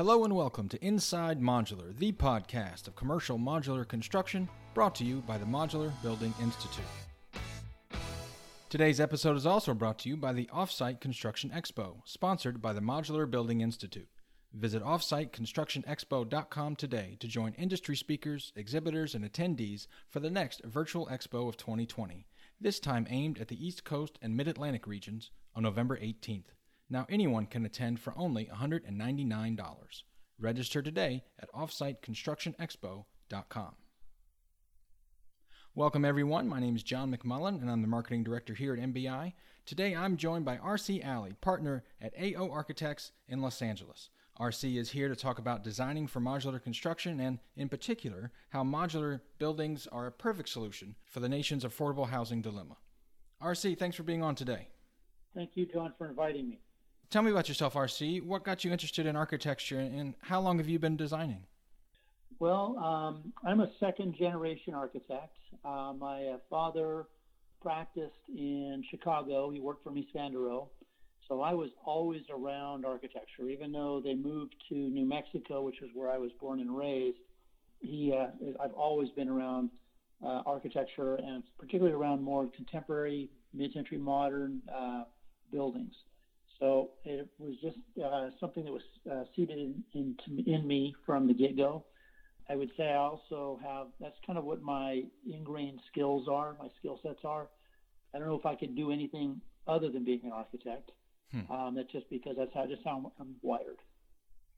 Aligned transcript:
Hello 0.00 0.24
and 0.24 0.34
welcome 0.34 0.66
to 0.66 0.82
Inside 0.82 1.42
Modular, 1.42 1.94
the 1.94 2.10
podcast 2.12 2.88
of 2.88 2.96
commercial 2.96 3.36
modular 3.38 3.86
construction 3.86 4.48
brought 4.72 4.94
to 4.94 5.04
you 5.04 5.16
by 5.26 5.36
the 5.36 5.44
Modular 5.44 5.92
Building 6.02 6.32
Institute. 6.40 6.86
Today's 8.70 8.98
episode 8.98 9.36
is 9.36 9.44
also 9.44 9.74
brought 9.74 9.98
to 9.98 10.08
you 10.08 10.16
by 10.16 10.32
the 10.32 10.48
Offsite 10.54 11.00
Construction 11.00 11.50
Expo, 11.50 11.96
sponsored 12.06 12.62
by 12.62 12.72
the 12.72 12.80
Modular 12.80 13.30
Building 13.30 13.60
Institute. 13.60 14.08
Visit 14.54 14.82
offsiteconstructionexpo.com 14.82 16.76
today 16.76 17.18
to 17.20 17.28
join 17.28 17.52
industry 17.58 17.94
speakers, 17.94 18.54
exhibitors, 18.56 19.14
and 19.14 19.30
attendees 19.30 19.86
for 20.08 20.20
the 20.20 20.30
next 20.30 20.64
virtual 20.64 21.08
expo 21.08 21.46
of 21.46 21.58
2020, 21.58 22.26
this 22.58 22.80
time 22.80 23.06
aimed 23.10 23.38
at 23.38 23.48
the 23.48 23.66
East 23.66 23.84
Coast 23.84 24.18
and 24.22 24.34
Mid 24.34 24.48
Atlantic 24.48 24.86
regions 24.86 25.30
on 25.54 25.62
November 25.62 25.98
18th. 25.98 26.54
Now 26.92 27.06
anyone 27.08 27.46
can 27.46 27.64
attend 27.64 28.00
for 28.00 28.12
only 28.16 28.46
$199. 28.46 30.02
Register 30.40 30.82
today 30.82 31.22
at 31.38 31.48
offsiteconstructionexpo.com. 31.52 33.74
Welcome, 35.76 36.04
everyone. 36.04 36.48
My 36.48 36.58
name 36.58 36.74
is 36.74 36.82
John 36.82 37.14
McMullen, 37.14 37.60
and 37.60 37.70
I'm 37.70 37.82
the 37.82 37.86
Marketing 37.86 38.24
Director 38.24 38.54
here 38.54 38.74
at 38.74 38.80
MBI. 38.80 39.34
Today, 39.66 39.94
I'm 39.94 40.16
joined 40.16 40.44
by 40.44 40.56
RC 40.56 41.04
Alley, 41.04 41.34
partner 41.40 41.84
at 42.00 42.12
AO 42.20 42.50
Architects 42.50 43.12
in 43.28 43.40
Los 43.40 43.62
Angeles. 43.62 44.10
RC 44.40 44.76
is 44.76 44.90
here 44.90 45.08
to 45.08 45.14
talk 45.14 45.38
about 45.38 45.62
designing 45.62 46.08
for 46.08 46.18
modular 46.18 46.60
construction 46.60 47.20
and, 47.20 47.38
in 47.54 47.68
particular, 47.68 48.32
how 48.48 48.64
modular 48.64 49.20
buildings 49.38 49.86
are 49.92 50.08
a 50.08 50.12
perfect 50.12 50.48
solution 50.48 50.96
for 51.04 51.20
the 51.20 51.28
nation's 51.28 51.62
affordable 51.62 52.08
housing 52.08 52.42
dilemma. 52.42 52.78
RC, 53.40 53.78
thanks 53.78 53.96
for 53.96 54.02
being 54.02 54.24
on 54.24 54.34
today. 54.34 54.70
Thank 55.36 55.50
you, 55.54 55.66
John, 55.66 55.92
for 55.96 56.08
inviting 56.08 56.48
me. 56.48 56.58
Tell 57.10 57.22
me 57.22 57.32
about 57.32 57.48
yourself, 57.48 57.74
RC. 57.74 58.22
What 58.22 58.44
got 58.44 58.64
you 58.64 58.70
interested 58.70 59.04
in 59.04 59.16
architecture, 59.16 59.80
and 59.80 60.14
how 60.20 60.40
long 60.40 60.58
have 60.58 60.68
you 60.68 60.78
been 60.78 60.96
designing? 60.96 61.42
Well, 62.38 62.78
um, 62.78 63.32
I'm 63.44 63.58
a 63.58 63.70
second 63.80 64.14
generation 64.16 64.74
architect. 64.74 65.36
Uh, 65.64 65.92
my 65.98 66.26
uh, 66.26 66.36
father 66.48 67.06
practiced 67.60 68.14
in 68.28 68.84
Chicago. 68.92 69.50
He 69.50 69.58
worked 69.58 69.82
for 69.82 69.90
Mies 69.90 70.06
van. 70.14 70.32
So 71.26 71.40
I 71.40 71.52
was 71.52 71.70
always 71.84 72.22
around 72.30 72.84
architecture, 72.84 73.48
even 73.48 73.72
though 73.72 74.00
they 74.02 74.14
moved 74.14 74.54
to 74.68 74.74
New 74.76 75.04
Mexico, 75.04 75.62
which 75.62 75.82
is 75.82 75.90
where 75.94 76.12
I 76.12 76.16
was 76.16 76.30
born 76.40 76.60
and 76.60 76.76
raised. 76.76 77.18
He, 77.80 78.14
uh, 78.16 78.28
I've 78.62 78.72
always 78.74 79.10
been 79.10 79.28
around 79.28 79.70
uh, 80.24 80.42
architecture 80.46 81.16
and 81.16 81.42
particularly 81.58 81.92
around 81.92 82.22
more 82.22 82.46
contemporary, 82.54 83.30
mid-century 83.52 83.98
modern 83.98 84.62
uh, 84.72 85.04
buildings. 85.50 85.94
So 86.60 86.90
it 87.04 87.26
was 87.38 87.54
just 87.62 87.78
uh, 88.04 88.28
something 88.38 88.64
that 88.64 88.72
was 88.72 88.82
uh, 89.10 89.24
seated 89.34 89.58
in, 89.58 89.82
in, 89.94 90.44
in 90.46 90.66
me 90.66 90.94
from 91.06 91.26
the 91.26 91.32
get-go. 91.32 91.84
I 92.50 92.56
would 92.56 92.70
say 92.76 92.88
I 92.88 92.96
also 92.96 93.58
have 93.62 93.86
that's 94.00 94.16
kind 94.26 94.38
of 94.38 94.44
what 94.44 94.60
my 94.60 95.02
ingrained 95.30 95.80
skills 95.90 96.26
are, 96.30 96.56
my 96.58 96.68
skill 96.78 96.98
sets 97.02 97.20
are. 97.24 97.48
I 98.14 98.18
don't 98.18 98.28
know 98.28 98.38
if 98.38 98.44
I 98.44 98.56
could 98.56 98.76
do 98.76 98.90
anything 98.90 99.40
other 99.66 99.88
than 99.88 100.04
being 100.04 100.20
an 100.24 100.32
architect. 100.32 100.90
Hmm. 101.32 101.52
Um, 101.52 101.74
that's 101.76 101.90
just 101.92 102.10
because 102.10 102.34
that's 102.36 102.50
how 102.52 102.66
just 102.66 102.82
how 102.84 103.12
I'm 103.20 103.36
wired. 103.40 103.78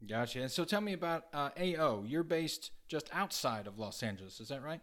Gotcha. 0.08 0.41
And 0.41 0.50
so 0.50 0.64
tell 0.64 0.80
me 0.80 0.95
about 0.95 1.25
uh, 1.33 1.50
AO. 1.56 2.05
You're 2.06 2.25
based 2.25 2.73
just 2.89 3.08
outside 3.12 3.67
of 3.67 3.78
Los 3.78 4.03
Angeles, 4.03 4.41
is 4.41 4.48
that 4.48 4.62
right? 4.62 4.80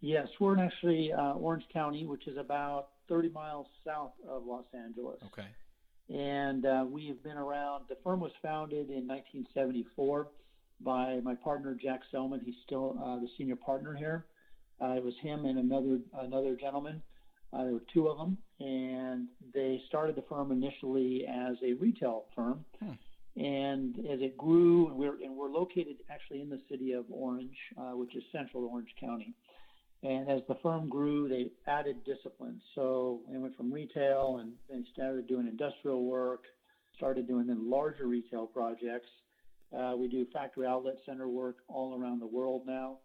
Yes, 0.00 0.26
we're 0.40 0.54
in 0.54 0.60
actually 0.60 1.12
uh, 1.12 1.32
Orange 1.34 1.64
County, 1.72 2.04
which 2.04 2.28
is 2.28 2.36
about 2.36 2.88
30 3.08 3.30
miles 3.30 3.66
south 3.86 4.12
of 4.28 4.44
Los 4.44 4.66
Angeles. 4.74 5.18
Okay. 5.26 5.46
And 6.08 6.64
uh, 6.64 6.84
we 6.88 7.08
have 7.08 7.22
been 7.22 7.36
around. 7.36 7.84
The 7.88 7.96
firm 8.04 8.20
was 8.20 8.32
founded 8.42 8.90
in 8.90 9.06
1974 9.08 10.28
by 10.80 11.20
my 11.22 11.34
partner 11.34 11.76
Jack 11.80 12.02
Selman. 12.10 12.40
He's 12.44 12.54
still 12.64 12.96
uh, 13.02 13.16
the 13.16 13.28
senior 13.36 13.56
partner 13.56 13.94
here. 13.94 14.26
Uh, 14.80 14.92
it 14.92 15.04
was 15.04 15.14
him 15.22 15.46
and 15.46 15.58
another 15.58 15.98
another 16.20 16.54
gentleman. 16.54 17.02
Uh, 17.52 17.64
there 17.64 17.72
were 17.72 17.84
two 17.92 18.08
of 18.08 18.18
them, 18.18 18.36
and 18.60 19.28
they 19.54 19.80
started 19.88 20.16
the 20.16 20.24
firm 20.28 20.52
initially 20.52 21.24
as 21.26 21.56
a 21.64 21.72
retail 21.74 22.24
firm. 22.34 22.64
Hmm. 22.80 22.92
And 23.40 23.98
as 23.98 24.20
it 24.20 24.36
grew, 24.36 24.88
and 24.88 24.96
we're 24.96 25.22
and 25.22 25.34
we're 25.34 25.50
located 25.50 25.96
actually 26.10 26.40
in 26.40 26.50
the 26.50 26.60
city 26.70 26.92
of 26.92 27.04
Orange, 27.10 27.56
uh, 27.78 27.96
which 27.96 28.14
is 28.14 28.22
central 28.32 28.64
Orange 28.66 28.94
County. 29.00 29.34
And 30.06 30.28
as 30.28 30.40
the 30.46 30.56
firm 30.62 30.88
grew, 30.88 31.28
they 31.28 31.50
added 31.66 32.04
disciplines. 32.04 32.62
So 32.74 33.22
they 33.30 33.38
went 33.38 33.56
from 33.56 33.72
retail 33.72 34.38
and 34.40 34.52
then 34.70 34.86
started 34.92 35.26
doing 35.26 35.48
industrial 35.48 36.04
work, 36.04 36.44
started 36.96 37.26
doing 37.26 37.46
then 37.46 37.68
larger 37.68 38.06
retail 38.06 38.46
projects, 38.46 39.08
uh, 39.76 39.94
we 39.96 40.08
do 40.08 40.26
factory 40.32 40.66
outlet 40.66 40.96
center 41.04 41.28
work 41.28 41.56
all 41.68 41.98
around 42.00 42.20
the 42.20 42.26
world 42.26 42.62
now. 42.66 42.98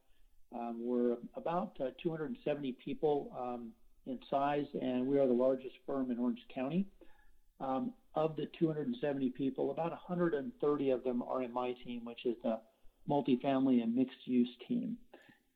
Um, 0.53 0.77
we're 0.79 1.17
about 1.35 1.73
uh, 1.79 1.89
270 2.03 2.77
people 2.83 3.31
um, 3.39 3.71
in 4.05 4.19
size, 4.29 4.65
and 4.79 5.07
we 5.07 5.17
are 5.17 5.27
the 5.27 5.33
largest 5.33 5.75
firm 5.87 6.11
in 6.11 6.19
Orange 6.19 6.41
County. 6.53 6.85
Um, 7.59 7.93
of 8.15 8.35
the 8.35 8.47
270 8.59 9.29
people, 9.29 9.71
about 9.71 9.91
130 9.91 10.89
of 10.89 11.03
them 11.03 11.21
are 11.21 11.43
in 11.43 11.53
my 11.53 11.73
team, 11.85 12.03
which 12.03 12.25
is 12.25 12.35
the 12.43 12.59
multifamily 13.09 13.81
and 13.81 13.95
mixed 13.95 14.17
use 14.25 14.49
team. 14.67 14.97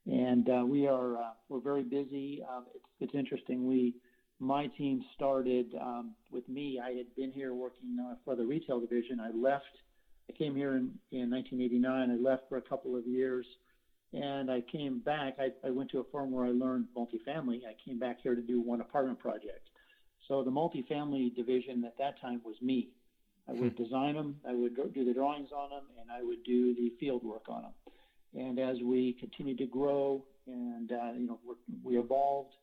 And 0.06 0.50
uh, 0.50 0.64
we 0.66 0.88
are 0.88 1.18
uh, 1.18 1.32
we're 1.50 1.62
very 1.62 1.84
busy. 1.84 2.44
Um, 2.50 2.66
it's, 2.76 2.86
it's 3.00 3.16
interesting. 3.16 3.66
We 3.66 3.96
my 4.40 4.68
team 4.68 5.04
started 5.16 5.74
um, 5.82 6.14
with 6.32 6.48
me. 6.50 6.80
I 6.84 6.92
had 6.92 7.08
been 7.16 7.32
here 7.32 7.54
working 7.54 7.98
uh, 8.00 8.16
for 8.24 8.36
the 8.36 8.46
retail 8.46 8.80
division. 8.80 9.20
I 9.20 9.32
left 9.32 9.66
I 10.30 10.34
came 10.34 10.56
here 10.56 10.76
in, 10.76 10.92
in 11.12 11.30
1989. 11.30 12.12
I 12.12 12.16
left 12.16 12.44
for 12.50 12.58
a 12.58 12.62
couple 12.62 12.96
of 12.96 13.06
years, 13.06 13.46
and 14.14 14.50
I 14.50 14.62
came 14.62 15.00
back. 15.00 15.36
I, 15.40 15.50
I 15.66 15.72
went 15.72 15.92
to 15.92 16.00
a 16.00 16.04
firm 16.12 16.32
where 16.32 16.46
I 16.46 16.50
learned 16.50 16.88
multifamily. 16.98 17.60
I 17.68 17.76
came 17.84 18.00
back 18.00 18.18
here 18.22 18.36
to 18.36 18.42
do 18.42 18.62
one 18.62 18.82
apartment 18.82 19.20
project. 19.20 19.70
So 20.28 20.44
the 20.44 20.52
multifamily 20.52 21.36
division 21.36 21.84
at 21.86 21.98
that 22.00 22.20
time 22.20 22.42
was 22.44 22.56
me. 22.62 22.90
I 23.48 23.52
would 23.52 23.74
hmm. 23.74 23.84
design 23.84 24.16
them, 24.16 24.38
I 24.48 24.56
would 24.56 24.76
do 24.76 25.06
the 25.06 25.14
drawings 25.14 25.50
on 25.56 25.70
them, 25.70 25.84
and 26.02 26.10
I 26.12 26.24
would 26.24 26.44
do 26.44 26.74
the 26.74 26.92
field 27.00 27.24
work 27.24 27.44
on 27.48 27.62
them. 27.62 27.74
And 28.36 28.60
as 28.60 28.78
we 28.84 29.16
continued 29.20 29.58
to 29.60 29.66
grow, 29.66 30.26
and 30.48 30.92
uh, 30.92 31.12
you 31.18 31.28
know, 31.28 31.40
we 31.84 31.98
evolved 31.98 32.54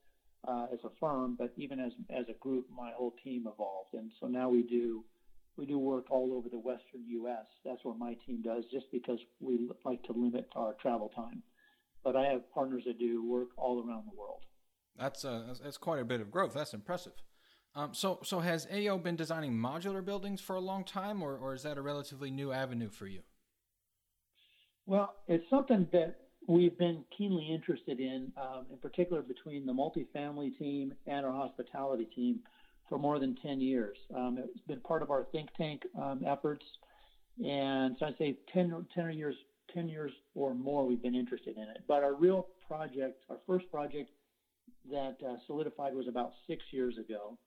uh, 0.47 0.67
as 0.73 0.79
a 0.85 0.91
firm, 1.01 1.37
but 1.39 1.53
even 1.57 1.81
as 1.81 1.93
as 2.11 2.27
a 2.29 2.39
group, 2.41 2.67
my 2.75 2.93
whole 2.97 3.15
team 3.25 3.47
evolved. 3.53 3.95
And 3.95 4.11
so 4.21 4.27
now 4.27 4.49
we 4.49 4.63
do 4.63 5.05
we 5.57 5.67
do 5.67 5.79
work 5.79 6.11
all 6.11 6.35
over 6.35 6.49
the 6.49 6.59
western 6.59 7.05
U.S. 7.09 7.47
That's 7.65 7.85
what 7.85 7.99
my 7.99 8.15
team 8.27 8.43
does, 8.43 8.65
just 8.71 8.87
because 8.93 9.19
we 9.41 9.69
like 9.85 10.03
to 10.05 10.13
limit 10.13 10.49
our 10.55 10.75
travel 10.75 11.11
time. 11.15 11.43
But 12.05 12.17
I 12.17 12.27
have 12.27 12.53
partners 12.53 12.85
that 12.87 12.99
do 12.99 13.29
work 13.29 13.49
all 13.57 13.79
around 13.87 14.05
the 14.07 14.19
world. 14.19 14.45
That's 14.99 15.25
uh, 15.25 15.55
that's 15.63 15.79
quite 15.79 16.01
a 16.01 16.05
bit 16.05 16.21
of 16.21 16.31
growth. 16.31 16.55
That's 16.55 16.75
impressive. 16.75 17.13
Um, 17.75 17.95
so, 17.95 18.19
so 18.23 18.41
has 18.41 18.67
AO 18.71 18.99
been 18.99 19.17
designing 19.17 19.55
modular 19.55 20.05
buildings 20.05 20.43
for 20.43 20.57
a 20.57 20.61
long 20.61 20.85
time, 20.85 21.23
or, 21.23 21.37
or 21.39 21.55
is 21.55 21.63
that 21.63 21.79
a 21.79 21.83
relatively 21.83 22.31
new 22.31 22.53
avenue 22.53 22.91
for 22.91 23.07
you? 23.07 23.23
Well, 24.87 25.15
it's 25.29 25.49
something 25.49 25.87
that 25.93 26.17
we've 26.49 26.77
been 26.77 27.05
keenly 27.17 27.53
interested 27.53 28.01
in, 28.01 28.33
um, 28.37 28.67
in 28.71 28.79
particular 28.79 29.23
between 29.23 29.65
the 29.65 29.73
multifamily 29.73 30.59
team 30.59 30.93
and 31.07 31.25
our 31.25 31.33
hospitality 31.33 32.07
team 32.15 32.41
for 32.89 32.99
more 32.99 33.19
than 33.19 33.37
10 33.37 33.61
years. 33.61 33.97
Um, 34.15 34.39
it's 34.39 34.67
been 34.67 34.81
part 34.81 35.03
of 35.03 35.11
our 35.11 35.25
think 35.33 35.49
tank 35.57 35.83
um, 36.01 36.23
efforts. 36.27 36.65
And 37.45 37.97
so 37.99 38.07
I'd 38.07 38.19
say 38.19 38.37
10, 38.53 38.87
10 38.95 39.13
years, 39.13 39.37
10 39.73 39.89
years 39.89 40.13
or 40.35 40.55
more, 40.55 40.85
we've 40.87 41.03
been 41.03 41.15
interested 41.15 41.57
in 41.57 41.63
it. 41.63 41.83
But 41.87 42.03
our 42.03 42.15
real 42.15 42.49
project, 42.67 43.25
our 43.31 43.39
first 43.47 43.71
project 43.71 44.11
that 44.91 45.17
uh, 45.27 45.37
solidified 45.47 45.95
was 45.95 46.09
about 46.09 46.33
six 46.47 46.65
years 46.73 46.99
ago 46.99 47.39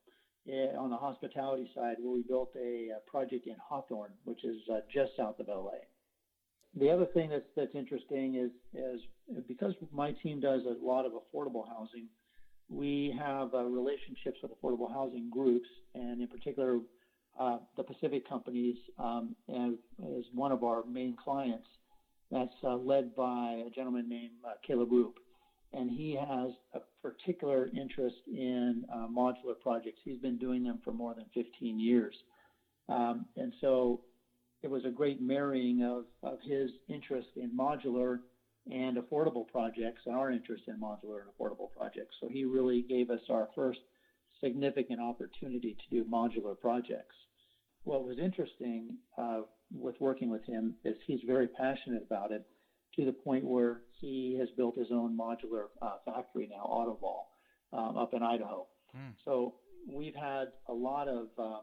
uh, 0.49 0.79
on 0.79 0.89
the 0.89 0.97
hospitality 0.97 1.69
side, 1.75 1.97
where 1.99 2.13
we 2.13 2.23
built 2.23 2.51
a, 2.55 2.89
a 2.95 3.09
project 3.09 3.45
in 3.45 3.55
Hawthorne, 3.61 4.13
which 4.23 4.43
is 4.45 4.57
uh, 4.71 4.79
just 4.91 5.11
south 5.17 5.39
of 5.39 5.47
LA. 5.47 5.71
The 6.77 6.89
other 6.89 7.05
thing 7.13 7.29
that's 7.29 7.45
that's 7.55 7.75
interesting 7.75 8.35
is 8.35 8.51
is 8.73 9.01
because 9.47 9.73
my 9.91 10.11
team 10.23 10.39
does 10.39 10.61
a 10.65 10.85
lot 10.85 11.05
of 11.05 11.13
affordable 11.13 11.67
housing 11.67 12.07
we 12.69 13.15
have 13.19 13.53
uh, 13.53 13.63
relationships 13.63 14.39
with 14.41 14.51
affordable 14.51 14.91
housing 14.91 15.29
groups, 15.29 15.67
and 15.93 16.21
in 16.21 16.27
particular, 16.27 16.79
uh, 17.39 17.59
the 17.77 17.83
Pacific 17.83 18.27
companies 18.27 18.75
um, 18.97 19.35
one 20.33 20.51
of 20.51 20.63
our 20.63 20.83
main 20.85 21.15
clients. 21.15 21.67
That's 22.31 22.53
uh, 22.63 22.75
led 22.75 23.15
by 23.15 23.63
a 23.67 23.69
gentleman 23.69 24.09
named 24.09 24.33
uh, 24.45 24.53
Caleb 24.65 24.89
Roope, 24.89 25.17
and 25.73 25.91
he 25.91 26.15
has 26.15 26.51
a 26.73 26.79
particular 27.01 27.69
interest 27.79 28.15
in 28.27 28.83
uh, 28.91 29.07
modular 29.07 29.59
projects. 29.61 29.99
He's 30.03 30.17
been 30.17 30.37
doing 30.37 30.63
them 30.63 30.79
for 30.83 30.91
more 30.91 31.13
than 31.13 31.25
15 31.35 31.79
years, 31.79 32.15
um, 32.89 33.25
and 33.37 33.53
so 33.61 34.01
it 34.65 34.71
was 34.71 34.83
a 34.83 34.89
great 34.89 35.21
marrying 35.21 35.83
of, 35.83 36.05
of 36.23 36.39
his 36.43 36.71
interest 36.89 37.27
in 37.35 37.51
modular 37.55 38.17
and 38.71 38.97
affordable 38.97 39.47
projects 39.47 40.01
and 40.07 40.15
our 40.15 40.31
interest 40.31 40.63
in 40.67 40.79
modular 40.79 41.19
and 41.21 41.29
affordable 41.29 41.71
projects. 41.77 42.15
So 42.19 42.27
he 42.27 42.45
really 42.45 42.81
gave 42.81 43.11
us 43.11 43.19
our 43.29 43.49
first 43.53 43.77
significant 44.43 44.99
opportunity 44.99 45.77
to 45.79 45.95
do 45.95 46.03
modular 46.09 46.59
projects. 46.59 47.15
what 47.83 48.03
was 48.03 48.17
interesting 48.17 48.97
uh, 49.19 49.41
with 49.71 49.93
working 49.99 50.31
with 50.31 50.43
him 50.45 50.73
is 50.83 50.95
he's 51.05 51.19
very 51.27 51.47
passionate 51.47 52.01
about 52.01 52.31
it 52.31 52.43
to 52.95 53.05
the 53.05 53.13
point 53.13 53.45
where 53.45 53.81
he 54.01 54.35
has 54.39 54.47
built 54.57 54.75
his 54.75 54.87
own 54.91 55.15
modular 55.15 55.65
uh, 55.83 55.97
factory 56.05 56.49
now, 56.51 56.65
Autovol, 56.65 57.25
um, 57.71 57.97
up 57.97 58.15
in 58.15 58.23
Idaho. 58.23 58.65
Mm. 58.97 59.13
So 59.25 59.53
we've 59.87 60.15
had 60.15 60.45
a 60.67 60.73
lot 60.73 61.07
of 61.07 61.27
uh, 61.37 61.59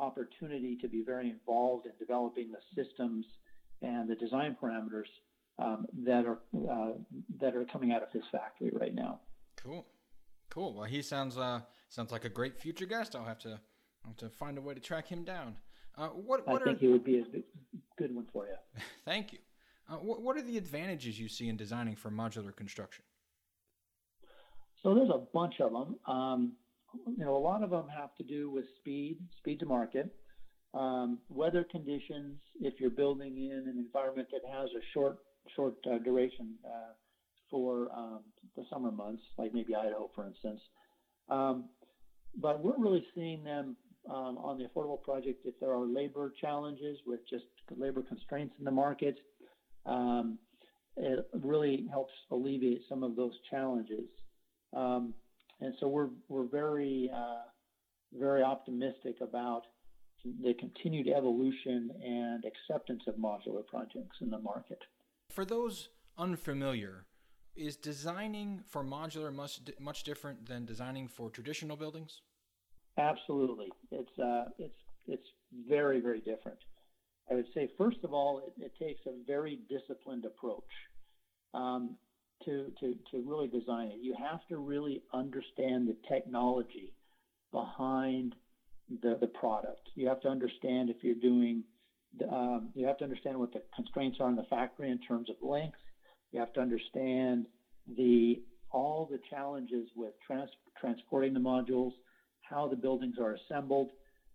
opportunity 0.00 0.76
to 0.80 0.88
be 0.88 1.02
very 1.04 1.30
involved 1.30 1.86
in 1.86 1.92
developing 1.98 2.50
the 2.50 2.82
systems 2.82 3.26
and 3.82 4.08
the 4.08 4.14
design 4.14 4.56
parameters 4.60 5.08
um, 5.58 5.86
that 6.04 6.24
are 6.26 6.38
uh, 6.70 6.92
that 7.38 7.54
are 7.54 7.64
coming 7.66 7.92
out 7.92 8.02
of 8.02 8.10
his 8.12 8.22
factory 8.32 8.70
right 8.72 8.94
now. 8.94 9.20
Cool, 9.56 9.86
cool. 10.48 10.74
Well, 10.74 10.84
he 10.84 11.02
sounds 11.02 11.36
uh, 11.36 11.60
sounds 11.88 12.12
like 12.12 12.24
a 12.24 12.28
great 12.28 12.58
future 12.58 12.86
guest. 12.86 13.14
I'll 13.14 13.24
have 13.24 13.38
to 13.40 13.60
I'll 14.04 14.10
have 14.10 14.16
to 14.18 14.30
find 14.30 14.58
a 14.58 14.60
way 14.60 14.74
to 14.74 14.80
track 14.80 15.06
him 15.06 15.24
down. 15.24 15.56
Uh, 15.96 16.08
what, 16.08 16.46
what 16.46 16.62
I 16.62 16.64
think 16.64 16.76
are... 16.78 16.80
he 16.80 16.88
would 16.88 17.04
be 17.04 17.18
a 17.18 17.24
good 17.98 18.14
one 18.14 18.26
for 18.32 18.46
you. 18.46 18.54
Thank 19.04 19.32
you. 19.32 19.38
Uh, 19.88 19.96
what, 19.96 20.22
what 20.22 20.36
are 20.36 20.42
the 20.42 20.56
advantages 20.56 21.18
you 21.18 21.28
see 21.28 21.48
in 21.48 21.56
designing 21.56 21.96
for 21.96 22.10
modular 22.10 22.54
construction? 22.54 23.04
So 24.82 24.94
there's 24.94 25.10
a 25.10 25.18
bunch 25.34 25.60
of 25.60 25.72
them. 25.72 25.96
Um, 26.06 26.52
you 27.06 27.24
know, 27.24 27.36
a 27.36 27.38
lot 27.38 27.62
of 27.62 27.70
them 27.70 27.86
have 27.88 28.14
to 28.16 28.24
do 28.24 28.50
with 28.50 28.64
speed, 28.80 29.18
speed 29.38 29.60
to 29.60 29.66
market, 29.66 30.10
um, 30.74 31.18
weather 31.28 31.64
conditions. 31.70 32.38
If 32.60 32.74
you're 32.78 32.90
building 32.90 33.36
in 33.36 33.64
an 33.68 33.78
environment 33.78 34.28
that 34.32 34.42
has 34.50 34.70
a 34.70 34.82
short, 34.92 35.18
short 35.54 35.74
uh, 35.90 35.98
duration 35.98 36.54
uh, 36.64 36.92
for 37.50 37.88
um, 37.96 38.20
the 38.56 38.64
summer 38.70 38.90
months, 38.90 39.22
like 39.38 39.52
maybe 39.52 39.74
Idaho, 39.74 40.10
for 40.14 40.26
instance. 40.26 40.60
Um, 41.28 41.64
but 42.36 42.62
we're 42.62 42.78
really 42.78 43.04
seeing 43.14 43.42
them 43.42 43.76
um, 44.08 44.38
on 44.38 44.58
the 44.58 44.64
affordable 44.64 45.02
project 45.02 45.40
if 45.44 45.54
there 45.60 45.72
are 45.72 45.86
labor 45.86 46.32
challenges 46.40 46.98
with 47.06 47.20
just 47.28 47.44
labor 47.76 48.02
constraints 48.02 48.54
in 48.58 48.64
the 48.64 48.70
market. 48.70 49.16
Um, 49.86 50.38
it 50.96 51.26
really 51.32 51.86
helps 51.90 52.12
alleviate 52.30 52.82
some 52.88 53.02
of 53.02 53.16
those 53.16 53.32
challenges. 53.50 54.08
Um, 54.74 55.14
and 55.60 55.74
so 55.80 55.88
we're 55.88 56.10
we're 56.28 56.46
very 56.46 57.10
uh, 57.14 57.42
very 58.12 58.42
optimistic 58.42 59.16
about 59.20 59.62
the 60.24 60.54
continued 60.54 61.08
evolution 61.08 61.90
and 62.04 62.44
acceptance 62.44 63.02
of 63.06 63.14
modular 63.14 63.66
projects 63.66 64.18
in 64.20 64.30
the 64.30 64.38
market. 64.38 64.78
For 65.30 65.44
those 65.44 65.88
unfamiliar, 66.18 67.06
is 67.56 67.76
designing 67.76 68.62
for 68.66 68.84
modular 68.84 69.32
much 69.34 69.60
much 69.78 70.04
different 70.04 70.46
than 70.46 70.64
designing 70.64 71.08
for 71.08 71.30
traditional 71.30 71.76
buildings? 71.76 72.22
Absolutely, 72.98 73.68
it's 73.90 74.18
uh, 74.18 74.44
it's 74.58 74.78
it's 75.06 75.26
very 75.68 76.00
very 76.00 76.20
different. 76.20 76.58
I 77.30 77.34
would 77.34 77.46
say 77.54 77.68
first 77.78 77.98
of 78.02 78.12
all, 78.12 78.42
it, 78.46 78.64
it 78.64 78.72
takes 78.78 79.00
a 79.06 79.12
very 79.26 79.60
disciplined 79.68 80.24
approach. 80.24 80.64
Um, 81.54 81.96
to, 82.44 82.72
to, 82.80 82.94
to 83.10 83.22
really 83.24 83.48
design 83.48 83.88
it. 83.88 83.98
You 84.00 84.14
have 84.18 84.40
to 84.48 84.58
really 84.58 85.02
understand 85.12 85.88
the 85.88 85.96
technology 86.08 86.92
behind 87.52 88.34
the, 89.02 89.16
the 89.20 89.26
product. 89.26 89.88
You 89.94 90.08
have 90.08 90.20
to 90.22 90.28
understand 90.28 90.90
if 90.90 90.96
you're 91.02 91.14
doing, 91.14 91.64
um, 92.30 92.70
you 92.74 92.86
have 92.86 92.98
to 92.98 93.04
understand 93.04 93.38
what 93.38 93.52
the 93.52 93.62
constraints 93.74 94.18
are 94.20 94.28
in 94.28 94.36
the 94.36 94.46
factory 94.50 94.90
in 94.90 94.98
terms 94.98 95.28
of 95.30 95.36
length. 95.42 95.78
You 96.32 96.40
have 96.40 96.52
to 96.54 96.60
understand 96.60 97.46
the 97.96 98.42
all 98.72 99.08
the 99.10 99.18
challenges 99.28 99.88
with 99.96 100.12
trans, 100.24 100.50
transporting 100.80 101.34
the 101.34 101.40
modules, 101.40 101.90
how 102.42 102.68
the 102.68 102.76
buildings 102.76 103.16
are 103.20 103.34
assembled. 103.34 103.90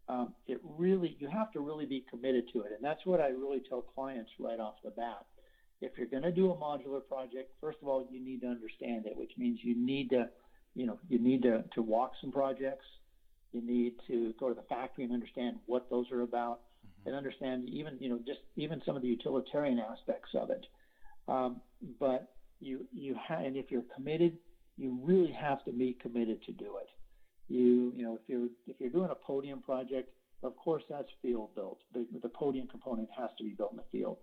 Um, 0.09 0.33
it 0.45 0.59
really, 0.77 1.15
you 1.19 1.29
have 1.29 1.51
to 1.53 1.61
really 1.61 1.85
be 1.85 2.03
committed 2.09 2.43
to 2.53 2.61
it, 2.61 2.71
and 2.75 2.83
that's 2.83 3.05
what 3.05 3.21
I 3.21 3.27
really 3.27 3.61
tell 3.67 3.81
clients 3.81 4.29
right 4.39 4.59
off 4.59 4.75
the 4.83 4.91
bat 4.91 5.25
if 5.81 5.92
you're 5.98 6.07
going 6.07 6.24
to 6.24 6.31
do 6.31 6.51
a 6.51 6.56
modular 6.56 7.06
project, 7.07 7.51
first 7.60 7.77
of 7.81 7.88
all, 7.88 8.07
you 8.10 8.24
need 8.24 8.42
to 8.42 8.48
understand 8.48 9.06
it, 9.06 9.16
which 9.16 9.31
means 9.38 9.60
you 9.62 9.75
need 9.75 10.10
to, 10.12 10.30
you 10.74 10.86
know, 10.86 11.00
you 11.10 11.19
need 11.19 11.44
to, 11.44 11.63
to 11.74 11.81
walk 11.81 12.13
some 12.22 12.31
projects. 12.31 12.86
You 13.51 13.62
need 13.62 13.94
to 14.07 14.33
go 14.39 14.50
to 14.50 14.56
the 14.56 14.63
factory 14.63 15.04
and 15.06 15.13
understand 15.13 15.57
what 15.66 15.89
those 15.89 16.12
are 16.12 16.22
about, 16.22 16.60
mm-hmm. 16.86 17.10
and 17.10 17.16
understand 17.16 17.69
even, 17.69 17.98
you 18.00 18.10
know, 18.10 18.19
just 18.25 18.39
even 18.56 18.81
some 18.86 18.95
of 18.95 19.01
the 19.01 19.07
utilitarian 19.07 19.80
aspects 19.80 20.30
of 20.33 20.50
it. 20.50 20.66
Um, 21.27 21.62
but 22.00 22.33
you, 22.60 22.86
you 22.94 23.16
have, 23.27 23.42
and 23.42 23.56
if 23.56 23.72
you're 23.72 23.83
committed, 23.95 24.38
you 24.77 25.00
really 25.04 25.31
have 25.31 25.63
to 25.66 25.72
be 25.72 25.98
committed 26.01 26.44
to 26.44 26.51
do 26.51 26.77
it. 26.81 26.89
You, 27.48 27.94
you 27.95 28.04
know, 28.04 28.16
if 28.16 28.22
you're 28.27 28.48
if 28.68 28.75
you're 28.80 28.89
doing 28.89 29.10
a 29.12 29.16
podium 29.16 29.62
project, 29.62 30.10
of 30.44 30.56
course 30.57 30.83
that's 30.89 31.07
field 31.22 31.54
built. 31.56 31.80
The, 31.94 32.06
the 32.22 32.30
podium 32.30 32.68
component 32.68 33.07
has 33.18 33.30
to 33.38 33.44
be 33.44 33.51
built 33.51 33.72
in 33.72 33.77
the 33.77 33.83
field 33.92 34.18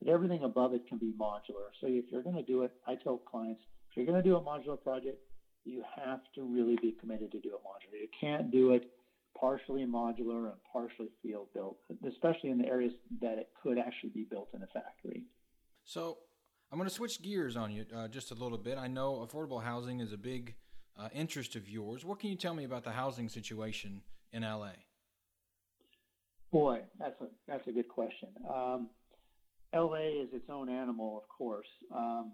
but 0.00 0.12
everything 0.12 0.42
above 0.44 0.74
it 0.74 0.86
can 0.88 0.98
be 0.98 1.12
modular. 1.18 1.70
So 1.80 1.86
if 1.88 2.04
you're 2.10 2.22
going 2.22 2.36
to 2.36 2.42
do 2.42 2.62
it, 2.62 2.72
I 2.86 2.94
tell 2.96 3.18
clients, 3.18 3.62
if 3.90 3.96
you're 3.96 4.06
going 4.06 4.22
to 4.22 4.28
do 4.28 4.36
a 4.36 4.40
modular 4.40 4.80
project, 4.80 5.18
you 5.64 5.82
have 5.96 6.20
to 6.34 6.42
really 6.42 6.76
be 6.80 6.96
committed 7.00 7.32
to 7.32 7.40
do 7.40 7.50
a 7.50 7.58
modular. 7.58 8.00
You 8.00 8.08
can't 8.20 8.50
do 8.50 8.72
it 8.72 8.90
partially 9.38 9.84
modular 9.84 10.44
and 10.46 10.60
partially 10.72 11.08
field 11.22 11.48
built, 11.52 11.76
especially 12.08 12.50
in 12.50 12.58
the 12.58 12.66
areas 12.66 12.92
that 13.20 13.38
it 13.38 13.50
could 13.62 13.78
actually 13.78 14.10
be 14.10 14.24
built 14.30 14.48
in 14.54 14.62
a 14.62 14.66
factory. 14.66 15.24
So 15.84 16.18
I'm 16.70 16.78
going 16.78 16.88
to 16.88 16.94
switch 16.94 17.22
gears 17.22 17.56
on 17.56 17.70
you 17.72 17.84
uh, 17.94 18.08
just 18.08 18.30
a 18.30 18.34
little 18.34 18.58
bit. 18.58 18.78
I 18.78 18.86
know 18.86 19.26
affordable 19.26 19.62
housing 19.62 20.00
is 20.00 20.12
a 20.12 20.16
big 20.16 20.54
uh, 20.98 21.08
interest 21.12 21.56
of 21.56 21.68
yours. 21.68 22.04
What 22.04 22.18
can 22.18 22.30
you 22.30 22.36
tell 22.36 22.54
me 22.54 22.64
about 22.64 22.84
the 22.84 22.90
housing 22.90 23.28
situation 23.28 24.02
in 24.32 24.42
LA? 24.42 24.70
Boy, 26.52 26.80
that's 26.98 27.20
a 27.20 27.26
that's 27.46 27.66
a 27.66 27.72
good 27.72 27.88
question. 27.88 28.28
Um, 28.48 28.88
LA 29.74 30.22
is 30.22 30.28
its 30.32 30.48
own 30.50 30.68
animal, 30.68 31.16
of 31.16 31.28
course. 31.28 31.66
Um, 31.94 32.32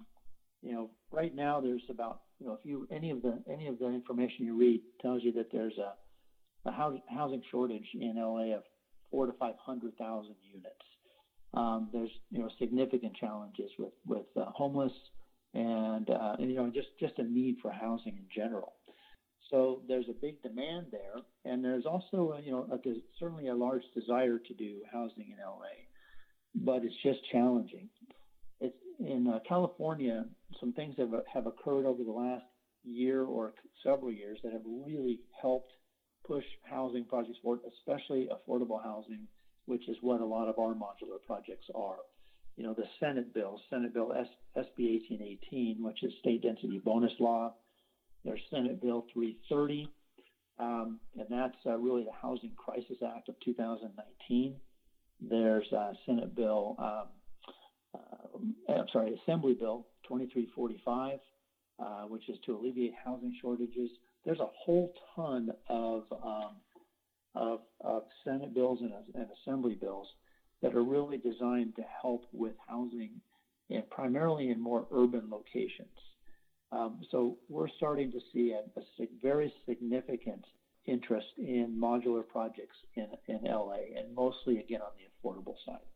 you 0.63 0.73
know, 0.73 0.91
right 1.11 1.35
now 1.35 1.61
there's 1.61 1.83
about 1.91 2.21
you 2.39 2.47
know 2.47 2.53
if 2.53 2.61
you 2.65 2.87
any 2.91 3.11
of 3.11 3.23
the 3.23 3.43
any 3.51 3.67
of 3.67 3.79
the 3.79 3.87
information 3.89 4.45
you 4.45 4.57
read 4.57 4.81
tells 5.01 5.23
you 5.23 5.33
that 5.33 5.51
there's 5.51 5.77
a, 5.79 6.69
a 6.69 6.73
housing 7.09 7.43
shortage 7.51 7.87
in 7.95 8.15
LA 8.17 8.55
of 8.55 8.63
four 9.11 9.27
to 9.27 9.33
five 9.33 9.55
hundred 9.65 9.97
thousand 9.97 10.37
units. 10.43 10.75
Um, 11.55 11.89
there's 11.93 12.11
you 12.31 12.41
know 12.41 12.49
significant 12.59 13.15
challenges 13.17 13.71
with 13.79 13.93
with 14.07 14.27
uh, 14.37 14.47
homeless 14.55 14.93
and, 15.55 16.09
uh, 16.09 16.37
and 16.39 16.49
you 16.51 16.57
know 16.57 16.71
just 16.71 16.89
just 16.99 17.19
a 17.19 17.25
need 17.25 17.57
for 17.61 17.71
housing 17.71 18.17
in 18.17 18.27
general. 18.35 18.75
So 19.51 19.83
there's 19.87 20.09
a 20.09 20.15
big 20.15 20.41
demand 20.43 20.87
there, 20.93 21.21
and 21.45 21.63
there's 21.63 21.85
also 21.85 22.35
a, 22.39 22.41
you 22.41 22.53
know 22.53 22.67
a, 22.71 22.79
certainly 23.19 23.49
a 23.49 23.55
large 23.55 23.83
desire 23.95 24.39
to 24.39 24.55
do 24.55 24.81
housing 24.91 25.31
in 25.31 25.37
LA 25.45 25.92
but 26.55 26.85
it's 26.85 26.95
just 27.03 27.21
challenging. 27.31 27.89
It's 28.61 28.77
in 28.99 29.27
uh, 29.27 29.41
California. 29.49 30.25
Some 30.61 30.73
things 30.73 30.95
have 30.99 31.11
have 31.33 31.47
occurred 31.47 31.87
over 31.87 32.05
the 32.05 32.13
last 32.13 32.45
year 32.85 33.25
or 33.25 33.55
several 33.83 34.13
years 34.13 34.39
that 34.43 34.53
have 34.53 34.63
really 34.65 35.21
helped 35.41 35.73
push 36.27 36.45
housing 36.65 37.05
projects 37.05 37.39
forward, 37.43 37.61
especially 37.79 38.29
affordable 38.29 38.83
housing, 38.83 39.27
which 39.67 39.89
is 39.89 39.97
what 40.01 40.21
a 40.21 40.25
lot 40.25 40.49
of 40.49 40.59
our 40.59 40.75
modular 40.75 41.21
projects 41.27 41.67
are. 41.75 41.97
You 42.57 42.65
know, 42.65 42.75
the 42.75 42.85
Senate 43.01 43.33
bill, 43.33 43.61
Senate 43.71 43.95
Bill 43.95 44.13
S, 44.13 44.27
SB 44.57 45.01
1818, 45.11 45.83
which 45.83 46.03
is 46.03 46.13
state 46.21 46.43
density 46.43 46.81
bonus 46.85 47.13
law. 47.19 47.55
There's 48.25 48.41
Senate 48.51 48.81
Bill 48.81 49.05
330, 49.13 49.89
um, 50.59 51.01
and 51.19 51.27
that's 51.31 51.57
uh, 51.67 51.77
really 51.77 52.05
the 52.05 52.13
Housing 52.13 52.53
Crisis 52.57 52.99
Act 53.05 53.29
of 53.29 53.35
2019. 53.45 54.55
There's 55.29 55.71
uh, 55.73 55.93
Senate 56.07 56.35
Bill, 56.35 56.77
um, 56.79 57.05
uh, 57.95 58.73
I'm 58.73 58.89
sorry, 58.93 59.15
Assembly 59.23 59.55
Bill 59.55 59.87
2345, 60.09 61.19
uh, 61.79 61.85
which 62.09 62.29
is 62.29 62.39
to 62.47 62.57
alleviate 62.57 62.95
housing 63.05 63.35
shortages. 63.41 63.91
There's 64.25 64.41
a 64.41 64.49
whole 64.65 64.93
ton 65.15 65.51
of 65.69 66.05
um, 66.13 66.57
of, 67.35 67.61
of, 67.81 68.03
Senate 68.25 68.53
bills 68.55 68.81
and, 68.83 68.93
and, 69.15 69.27
Assembly 69.41 69.75
bills 69.75 70.07
that 70.61 70.75
are 70.75 70.83
really 70.83 71.17
designed 71.17 71.75
to 71.77 71.83
help 72.03 72.27
with 72.33 72.53
housing, 72.69 73.11
and 73.71 73.89
primarily 73.89 74.51
in 74.51 74.61
more 74.61 74.87
urban 74.93 75.31
locations. 75.31 75.89
Um, 76.73 77.01
so 77.11 77.39
we're 77.49 77.71
starting 77.77 78.13
to 78.13 78.21
see 78.33 78.53
a, 78.53 78.81
a 78.81 79.07
very 79.23 79.53
significant 79.67 80.45
interest 80.87 81.27
in 81.39 81.79
modular 81.81 82.27
projects 82.27 82.77
in, 82.97 83.07
in 83.29 83.41
LA, 83.45 83.79
and 83.97 84.15
mostly 84.15 84.59
again 84.59 84.81
on 84.81 84.91
the 84.97 85.29
affordable 85.29 85.55
side. 85.65 85.87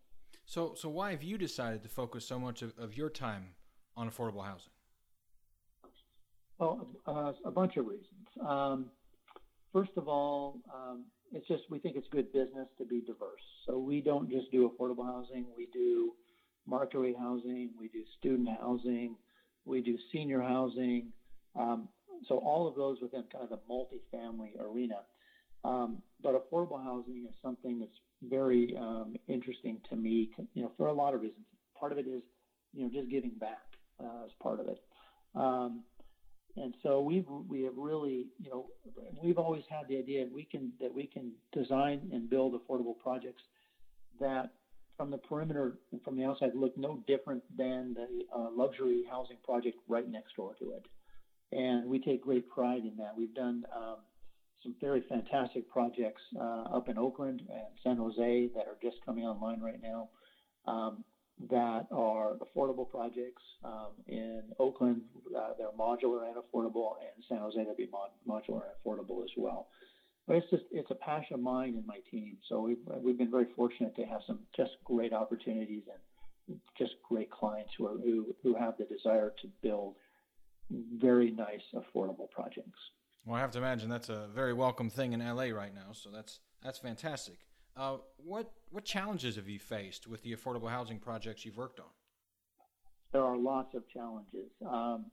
So, 0.45 0.75
so 0.77 0.89
why 0.89 1.11
have 1.11 1.23
you 1.23 1.39
decided 1.39 1.83
to 1.83 1.89
focus 1.89 2.27
so 2.27 2.39
much 2.39 2.63
of, 2.63 2.73
of 2.79 2.97
your 2.97 3.11
time 3.11 3.49
on 3.97 4.09
affordable 4.09 4.45
housing? 4.45 4.73
Well, 6.59 6.89
uh, 7.07 7.33
a 7.45 7.51
bunch 7.51 7.77
of 7.77 7.87
reasons. 7.87 8.29
Um, 8.47 8.87
first 9.73 9.91
of 9.97 10.09
all, 10.09 10.61
um, 10.75 11.05
it's 11.33 11.47
just 11.49 11.65
we 11.69 11.79
think 11.79 11.97
it's 11.97 12.07
good 12.11 12.33
business 12.33 12.69
to 12.79 12.85
be 12.85 13.01
diverse. 13.01 13.43
So 13.67 13.79
we 13.79 14.01
don't 14.01 14.31
just 14.31 14.51
do 14.53 14.71
affordable 14.71 15.05
housing; 15.05 15.47
we 15.57 15.69
do 15.73 16.13
market 16.67 16.99
rate 16.99 17.17
housing, 17.19 17.71
we 17.79 17.89
do 17.89 18.03
student 18.19 18.49
housing, 18.61 19.17
we 19.65 19.83
do 19.83 19.97
senior 20.13 20.41
housing. 20.41 21.13
Um, 21.59 21.89
so 22.29 22.39
all 22.39 22.69
of 22.69 22.75
those 22.75 22.99
within 23.01 23.25
kind 23.33 23.45
of 23.45 23.51
the 23.51 23.59
multifamily 23.71 24.61
arena. 24.61 25.01
Um, 25.65 26.03
but 26.23 26.35
affordable 26.35 26.83
housing 26.83 27.27
is 27.29 27.35
something 27.43 27.81
that's 27.81 27.99
very 28.23 28.77
um, 28.79 29.17
interesting 29.29 29.79
to 29.91 29.97
me. 29.97 30.31
You 30.55 30.63
know, 30.63 30.73
for 30.77 30.87
a 30.87 30.93
lot 30.93 31.15
of 31.15 31.21
reasons. 31.21 31.45
Part 31.79 31.93
of 31.93 31.99
it 31.99 32.07
is, 32.07 32.23
you 32.73 32.85
know, 32.85 32.91
just 32.91 33.11
giving 33.11 33.33
back 33.39 33.63
uh, 34.01 34.25
as 34.25 34.31
part 34.43 34.61
of 34.61 34.69
it. 34.69 34.79
Um, 35.35 35.83
and 36.57 36.75
so 36.83 37.01
we've 37.01 37.27
we 37.49 37.63
have 37.65 37.75
really, 37.77 38.27
you 38.43 38.51
know, 38.51 38.67
we've 39.23 39.39
always 39.39 39.65
had 39.69 39.89
the 39.89 39.99
idea 39.99 40.27
we 40.33 40.45
can 40.45 40.73
that 40.81 40.93
we 40.93 41.07
can 41.07 41.33
design 41.53 42.09
and 42.13 42.31
build 42.31 42.55
affordable 42.55 42.99
projects 42.99 43.43
that 44.21 44.53
from 44.97 45.11
the 45.11 45.19
perimeter 45.19 45.79
and 45.93 46.03
from 46.03 46.17
the 46.17 46.25
outside 46.25 46.53
look 46.55 46.77
no 46.79 47.03
different 47.07 47.43
than 47.57 47.95
the 47.95 48.25
uh, 48.35 48.49
luxury 48.57 49.05
housing 49.11 49.37
project 49.45 49.77
right 49.89 50.09
next 50.11 50.35
door 50.37 50.55
to 50.59 50.73
it. 50.73 50.87
And 51.53 51.89
we 51.89 52.01
take 52.01 52.23
great 52.23 52.49
pride 52.49 52.83
in 52.83 52.97
that. 52.99 53.17
We've 53.17 53.35
done 53.35 53.65
um, 53.75 53.97
some 54.63 54.75
very 54.81 55.03
fantastic 55.09 55.69
projects 55.71 56.23
uh, 56.39 56.65
up 56.75 56.89
in 56.89 56.99
Oakland 56.99 57.43
and 57.49 57.67
San 57.83 57.97
Jose 57.97 58.51
that 58.55 58.67
are 58.67 58.77
just 58.83 58.97
coming 59.05 59.25
online 59.25 59.61
right 59.61 59.81
now. 59.83 60.09
Um, 60.67 61.05
that 61.51 61.87
are 61.93 62.37
affordable 62.37 62.89
projects. 62.89 63.43
Um, 63.63 63.93
in 64.07 64.43
Oakland, 64.59 65.03
uh, 65.37 65.51
they're 65.59 65.69
modular 65.79 66.27
and 66.27 66.37
affordable, 66.37 66.95
and 67.01 67.25
San 67.29 67.39
Jose, 67.39 67.63
they'll 67.63 67.77
be 67.77 67.91
mod- 67.93 68.11
modular 68.27 68.63
and 68.63 68.73
affordable 68.85 69.23
as 69.23 69.31
well. 69.37 69.69
But 70.27 70.37
it's 70.37 70.51
just 70.51 70.65
it's 70.73 70.91
a 70.91 70.95
passion 70.95 71.35
of 71.35 71.41
mine 71.41 71.75
and 71.77 71.87
my 71.87 71.99
team. 72.11 72.37
So 72.49 72.61
we've 72.61 72.79
we've 73.01 73.19
been 73.19 73.31
very 73.31 73.47
fortunate 73.55 73.95
to 73.97 74.03
have 74.05 74.21
some 74.27 74.41
just 74.57 74.73
great 74.85 75.13
opportunities 75.13 75.83
and 76.49 76.59
just 76.79 76.95
great 77.09 77.31
clients 77.31 77.71
who 77.79 77.87
are 77.87 77.99
who, 77.99 78.35
who 78.43 78.55
have 78.55 78.75
the 78.79 78.85
desire 78.85 79.33
to 79.43 79.49
build 79.63 79.95
very 80.71 81.31
nice 81.31 81.63
affordable 81.75 82.31
projects. 82.31 82.79
Well, 83.25 83.37
I 83.37 83.41
have 83.41 83.51
to 83.53 83.59
imagine 83.59 83.89
that's 83.89 84.09
a 84.09 84.29
very 84.35 84.53
welcome 84.53 84.91
thing 84.91 85.13
in 85.13 85.21
LA 85.21 85.47
right 85.47 85.75
now. 85.75 85.93
So 85.93 86.11
that's 86.11 86.41
that's 86.63 86.79
fantastic. 86.79 87.39
Uh, 87.77 87.99
what 88.17 88.53
what 88.71 88.85
challenges 88.85 89.37
have 89.37 89.49
you 89.49 89.59
faced 89.59 90.07
with 90.07 90.23
the 90.23 90.35
affordable 90.35 90.71
housing 90.71 90.99
projects 90.99 91.45
you've 91.45 91.57
worked 91.57 91.81
on? 91.81 91.87
There 93.13 93.23
are 93.23 93.37
lots 93.37 93.75
of 93.75 93.83
challenges. 93.93 94.51
Um, 94.69 95.07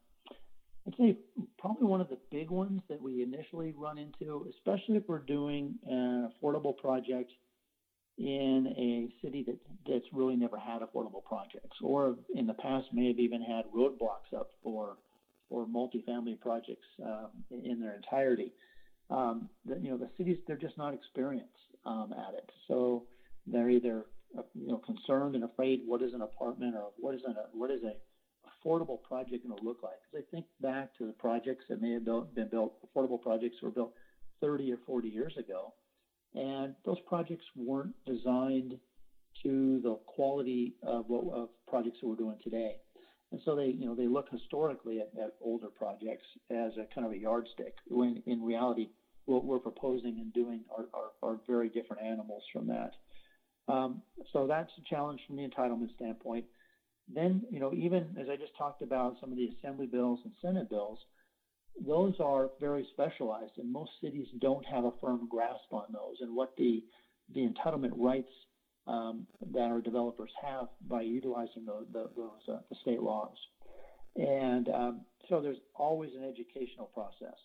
I'd 0.86 0.96
say 0.98 1.18
probably 1.58 1.88
one 1.88 2.02
of 2.02 2.10
the 2.10 2.18
big 2.30 2.50
ones 2.50 2.82
that 2.90 3.02
we 3.02 3.24
initially 3.24 3.74
run 3.78 3.98
into, 3.98 4.48
especially 4.50 4.98
if 4.98 5.04
we're 5.08 5.20
doing 5.20 5.76
an 5.88 6.30
affordable 6.30 6.76
project 6.78 7.32
in 8.18 8.68
a 8.78 9.26
city 9.26 9.44
that 9.48 9.58
that's 9.88 10.06
really 10.14 10.36
never 10.36 10.58
had 10.58 10.82
affordable 10.82 11.24
projects, 11.24 11.78
or 11.82 12.16
in 12.36 12.46
the 12.46 12.54
past 12.54 12.88
may 12.94 13.08
have 13.08 13.20
even 13.20 13.42
had 13.42 13.66
roadblocks 13.76 14.38
up 14.38 14.50
for 14.62 14.98
for 15.54 15.68
multifamily 15.68 16.40
projects 16.40 16.88
um, 17.06 17.28
in 17.52 17.80
their 17.80 17.94
entirety. 17.94 18.52
Um, 19.12 19.48
the, 19.66 19.78
you 19.80 19.92
know, 19.92 19.98
the 19.98 20.10
cities 20.18 20.38
they're 20.48 20.58
just 20.58 20.78
not 20.80 20.96
experienced 20.96 21.52
um, 21.86 22.12
at 22.12 22.34
it. 22.34 22.50
So 22.68 23.04
they're 23.46 23.70
either 23.70 24.06
uh, 24.36 24.42
you 24.56 24.70
know 24.70 24.80
concerned 24.80 25.36
and 25.36 25.44
afraid 25.44 25.82
what 25.86 26.02
is 26.02 26.14
an 26.14 26.22
apartment 26.22 26.74
or 26.76 26.90
what 26.98 27.14
is 27.14 27.22
an 27.28 27.36
what 27.54 27.70
is 27.70 27.84
a 27.84 27.94
affordable 28.50 29.02
project 29.04 29.48
going 29.48 29.56
to 29.56 29.64
look 29.64 29.84
like? 29.84 29.94
Because 30.12 30.26
I 30.28 30.32
think 30.36 30.46
back 30.60 30.98
to 30.98 31.06
the 31.06 31.14
projects 31.14 31.66
that 31.70 31.82
may 31.82 31.92
have 31.94 32.06
built, 32.06 32.34
been 32.34 32.50
built, 32.50 32.74
affordable 32.84 33.22
projects 33.22 33.58
were 33.62 33.70
built 33.70 33.94
30 34.42 34.72
or 34.72 34.78
40 34.88 35.08
years 35.08 35.34
ago, 35.38 35.74
and 36.34 36.74
those 36.84 37.00
projects 37.08 37.46
weren't 37.56 37.94
designed 38.08 38.80
to 39.44 39.82
the 39.84 39.96
quality 40.08 40.74
of, 40.82 41.06
what, 41.08 41.32
of 41.36 41.50
projects 41.68 41.98
that 42.02 42.08
we're 42.08 42.16
doing 42.16 42.38
today. 42.44 42.78
And 43.34 43.42
so 43.46 43.56
they, 43.56 43.66
you 43.66 43.88
know, 43.88 43.96
they 43.96 44.08
look 44.08 44.28
historically 44.30 45.00
at, 45.00 45.10
at 45.20 45.34
older 45.42 45.68
projects 45.68 46.28
as 46.52 46.72
a 46.78 46.86
kind 46.94 47.08
of 47.08 47.14
a 47.14 47.18
yardstick. 47.18 47.74
When 47.88 48.22
in 48.28 48.44
reality, 48.44 48.90
what 49.26 49.44
we're 49.44 49.58
proposing 49.58 50.20
and 50.20 50.32
doing 50.34 50.62
are, 50.78 50.86
are, 50.94 51.32
are 51.32 51.40
very 51.48 51.68
different 51.70 52.04
animals 52.04 52.44
from 52.54 52.68
that. 52.68 52.92
Um, 53.68 54.04
so 54.34 54.46
that's 54.46 54.70
a 54.78 54.88
challenge 54.88 55.20
from 55.26 55.38
the 55.38 55.48
entitlement 55.48 55.96
standpoint. 55.96 56.46
Then, 57.12 57.42
you 57.50 57.60
know, 57.60 57.74
even 57.74 58.16
as 58.22 58.28
I 58.30 58.36
just 58.36 58.56
talked 58.56 58.84
about 58.84 59.16
some 59.20 59.32
of 59.32 59.38
the 59.38 59.50
assembly 59.58 59.88
bills 59.88 60.20
and 60.24 60.34
Senate 60.40 60.70
bills, 60.70 61.00
those 61.88 62.14
are 62.20 62.52
very 62.60 62.86
specialized, 62.94 63.54
and 63.58 63.74
most 63.74 63.90
cities 64.00 64.28
don't 64.42 64.66
have 64.68 64.86
a 64.86 64.92
firm 65.02 65.28
grasp 65.28 65.72
on 65.72 65.86
those 65.92 66.18
and 66.22 66.36
what 66.36 66.54
the 66.56 66.84
the 67.34 67.48
entitlement 67.48 67.94
rights 67.98 68.30
um, 68.88 69.26
that 69.52 69.64
our 69.64 69.82
developers 69.82 70.32
have 70.42 70.68
by 70.88 71.02
utilizing 71.02 71.66
the, 71.66 71.86
the, 71.92 72.10
those 72.16 72.30
uh, 72.50 72.60
the 72.70 72.76
state 72.82 73.02
laws. 73.02 73.38
And 74.16 74.70
um, 74.70 75.02
so 75.30 75.42
there's 75.42 75.58
always 75.76 76.12
an 76.18 76.24
educational 76.24 76.88
process. 76.94 77.40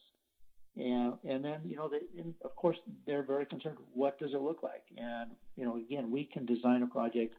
And, 0.77 1.15
and 1.29 1.45
then, 1.45 1.61
you 1.65 1.77
know, 1.77 1.89
they, 1.89 2.23
of 2.45 2.55
course, 2.55 2.77
they're 3.07 3.25
very 3.25 3.47
concerned. 3.47 3.79
What 3.95 4.19
does 4.19 4.33
it 4.33 4.41
look 4.41 4.63
like? 4.63 4.85
And, 4.97 5.31
you 5.57 5.65
know, 5.65 5.77
again, 5.77 6.11
we 6.11 6.25
can 6.25 6.47
design 6.47 6.83
a 6.83 6.87
project 6.87 7.35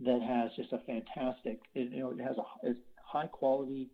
that 0.00 0.22
has 0.22 0.50
just 0.54 0.72
a 0.72 0.78
fantastic, 0.86 1.60
you 1.74 2.00
know, 2.00 2.10
it 2.10 2.20
has 2.20 2.36
a, 2.36 2.68
a 2.68 2.74
high 3.04 3.26
quality, 3.26 3.90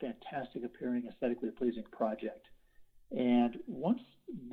fantastic 0.00 0.64
appearing, 0.64 1.08
aesthetically 1.10 1.50
pleasing 1.50 1.82
project. 1.90 2.46
And 3.10 3.56
once 3.66 4.00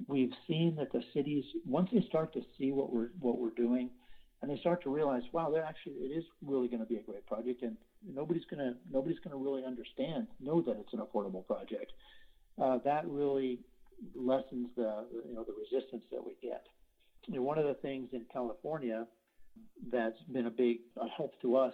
we've 0.07 0.33
seen 0.47 0.75
that 0.77 0.91
the 0.91 1.03
cities, 1.13 1.43
once 1.65 1.89
they 1.93 2.03
start 2.07 2.33
to 2.33 2.41
see 2.57 2.71
what 2.71 2.91
we're 2.91 3.09
what 3.19 3.37
we're 3.39 3.51
doing, 3.55 3.89
and 4.41 4.50
they 4.50 4.57
start 4.57 4.81
to 4.83 4.89
realize, 4.89 5.21
wow, 5.33 5.51
that 5.51 5.63
actually 5.63 5.93
it 5.93 6.17
is 6.17 6.24
really 6.45 6.67
going 6.67 6.79
to 6.79 6.86
be 6.86 6.98
a 6.98 7.03
great 7.03 7.25
project, 7.27 7.62
and 7.62 7.77
nobody's 8.07 8.45
going 8.50 8.60
to 8.60 8.77
nobody's 8.91 9.19
going 9.19 9.31
to 9.31 9.43
really 9.43 9.63
understand, 9.65 10.27
know 10.39 10.62
that 10.62 10.77
it's 10.79 10.93
an 10.93 11.00
affordable 11.00 11.45
project 11.45 11.91
uh, 12.62 12.79
that 12.83 13.07
really 13.07 13.60
lessens 14.15 14.67
the 14.75 15.05
you 15.27 15.36
know 15.36 15.43
the 15.43 15.53
resistance 15.53 16.03
that 16.12 16.24
we 16.25 16.36
get. 16.41 16.65
You 17.27 17.36
know, 17.36 17.43
one 17.43 17.57
of 17.57 17.65
the 17.65 17.75
things 17.75 18.10
in 18.13 18.25
California 18.31 19.05
that's 19.91 20.17
been 20.31 20.48
a 20.48 20.51
big 20.51 20.77
help 21.17 21.39
to 21.41 21.55
us 21.55 21.74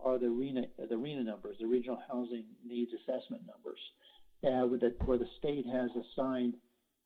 are 0.00 0.18
the 0.18 0.26
RHNA 0.26 0.66
the 0.88 0.94
RHNA 0.94 1.24
numbers, 1.24 1.56
the 1.60 1.66
Regional 1.66 1.98
Housing 2.10 2.44
Needs 2.66 2.90
Assessment 2.92 3.42
numbers, 3.46 3.78
uh, 4.44 4.66
where 5.06 5.18
the 5.18 5.26
state 5.38 5.64
has 5.66 5.90
assigned 5.90 6.54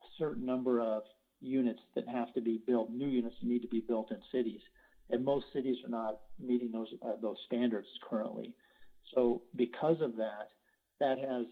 a 0.02 0.06
certain 0.18 0.44
number 0.44 0.80
of 0.80 1.02
units 1.40 1.80
that 1.94 2.08
have 2.08 2.32
to 2.34 2.40
be 2.40 2.60
built, 2.66 2.90
new 2.90 3.08
units 3.08 3.36
that 3.40 3.48
need 3.48 3.62
to 3.62 3.68
be 3.68 3.80
built 3.86 4.10
in 4.10 4.18
cities, 4.32 4.60
and 5.10 5.24
most 5.24 5.46
cities 5.52 5.76
are 5.84 5.90
not 5.90 6.20
meeting 6.40 6.72
those 6.72 6.88
uh, 7.04 7.12
those 7.20 7.36
standards 7.46 7.86
currently. 8.08 8.54
So 9.14 9.42
because 9.54 10.00
of 10.00 10.16
that, 10.16 10.50
that 11.00 11.18
has 11.18 11.46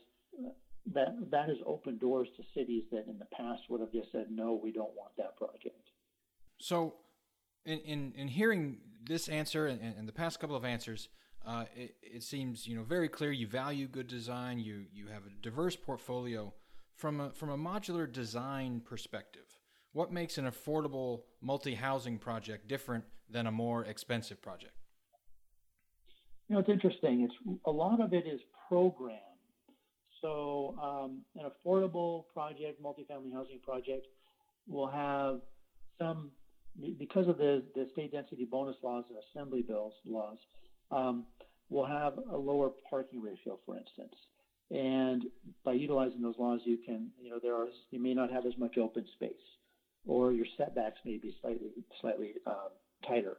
that 0.93 1.31
that 1.31 1.49
has 1.49 1.59
opened 1.67 2.01
doors 2.01 2.29
to 2.37 2.43
cities 2.55 2.85
that 2.91 3.07
in 3.07 3.19
the 3.19 3.27
past 3.27 3.63
would 3.69 3.81
have 3.81 3.93
just 3.93 4.13
said 4.13 4.27
no, 4.31 4.61
we 4.63 4.73
don't 4.73 4.95
want 4.97 5.13
that 5.17 5.37
project. 5.37 5.89
So, 6.59 6.95
in 7.65 7.79
in, 7.81 8.13
in 8.17 8.29
hearing 8.29 8.79
this 9.05 9.29
answer 9.29 9.67
and, 9.67 9.81
and 9.81 10.09
the 10.09 10.13
past 10.13 10.41
couple 10.41 10.57
of 10.57 10.65
answers, 10.65 11.09
uh, 11.47 11.65
it, 11.75 11.95
it 12.03 12.23
seems 12.23 12.67
you 12.67 12.77
know 12.77 12.83
very 12.83 13.09
clear 13.09 13.33
you 13.33 13.47
value 13.47 13.87
good 13.87 14.09
design. 14.09 14.59
You 14.59 14.85
you 14.93 15.07
have 15.09 15.23
a 15.27 15.43
diverse 15.43 15.77
portfolio 15.77 16.53
from 16.97 17.21
a 17.21 17.31
from 17.31 17.51
a 17.51 17.57
modular 17.59 18.11
design 18.11 18.81
perspective. 18.81 19.54
What 19.95 20.13
makes 20.13 20.39
an 20.39 20.47
affordable 20.47 21.21
multi 21.41 21.77
housing 21.77 22.19
project 22.19 22.67
different 22.67 23.05
than 23.31 23.47
a 23.47 23.53
more 23.53 23.85
expensive 23.85 24.43
project? 24.43 24.75
You 26.49 26.55
know, 26.55 26.61
it's 26.61 26.69
interesting. 26.69 27.23
It's 27.23 27.61
a 27.65 27.71
lot 27.71 28.01
of 28.01 28.13
it 28.13 28.27
is 28.27 28.41
program. 28.69 29.21
so 30.21 30.75
um, 30.83 31.23
an 31.37 31.49
affordable 31.49 32.25
project, 32.33 32.83
multifamily 32.83 33.33
housing 33.33 33.61
project, 33.63 34.09
will 34.67 34.89
have 34.89 35.41
some 36.01 36.33
because 36.99 37.29
of 37.29 37.39
the, 37.39 37.63
the 37.77 37.87
state 37.93 38.11
density 38.11 38.49
bonus 38.51 38.75
laws 38.83 39.05
and 39.09 39.19
assembly 39.31 39.63
bills 39.63 39.93
laws, 40.05 40.39
um, 40.91 41.25
will 41.71 41.87
have 41.87 42.15
a 42.33 42.37
lower 42.37 42.71
parking 42.91 43.23
ratio, 43.23 43.61
for 43.65 43.77
instance. 43.77 44.15
And 44.73 45.23
by 45.65 45.75
utilizing 45.75 46.21
those 46.21 46.35
laws, 46.37 46.63
you 46.65 46.79
can, 46.85 47.11
you 47.23 47.31
know, 47.31 47.39
there 47.41 47.55
are 47.55 47.69
you 47.93 48.03
may 48.03 48.13
not 48.13 48.33
have 48.33 48.45
as 48.45 48.59
much 48.59 48.77
open 48.77 49.05
space, 49.15 49.31
or 50.07 50.33
your 50.33 50.47
setbacks 50.57 50.99
may 51.05 51.17
be 51.17 51.35
slightly 51.41 51.69
slightly 52.01 52.35
um, 52.47 52.71
tighter. 53.07 53.39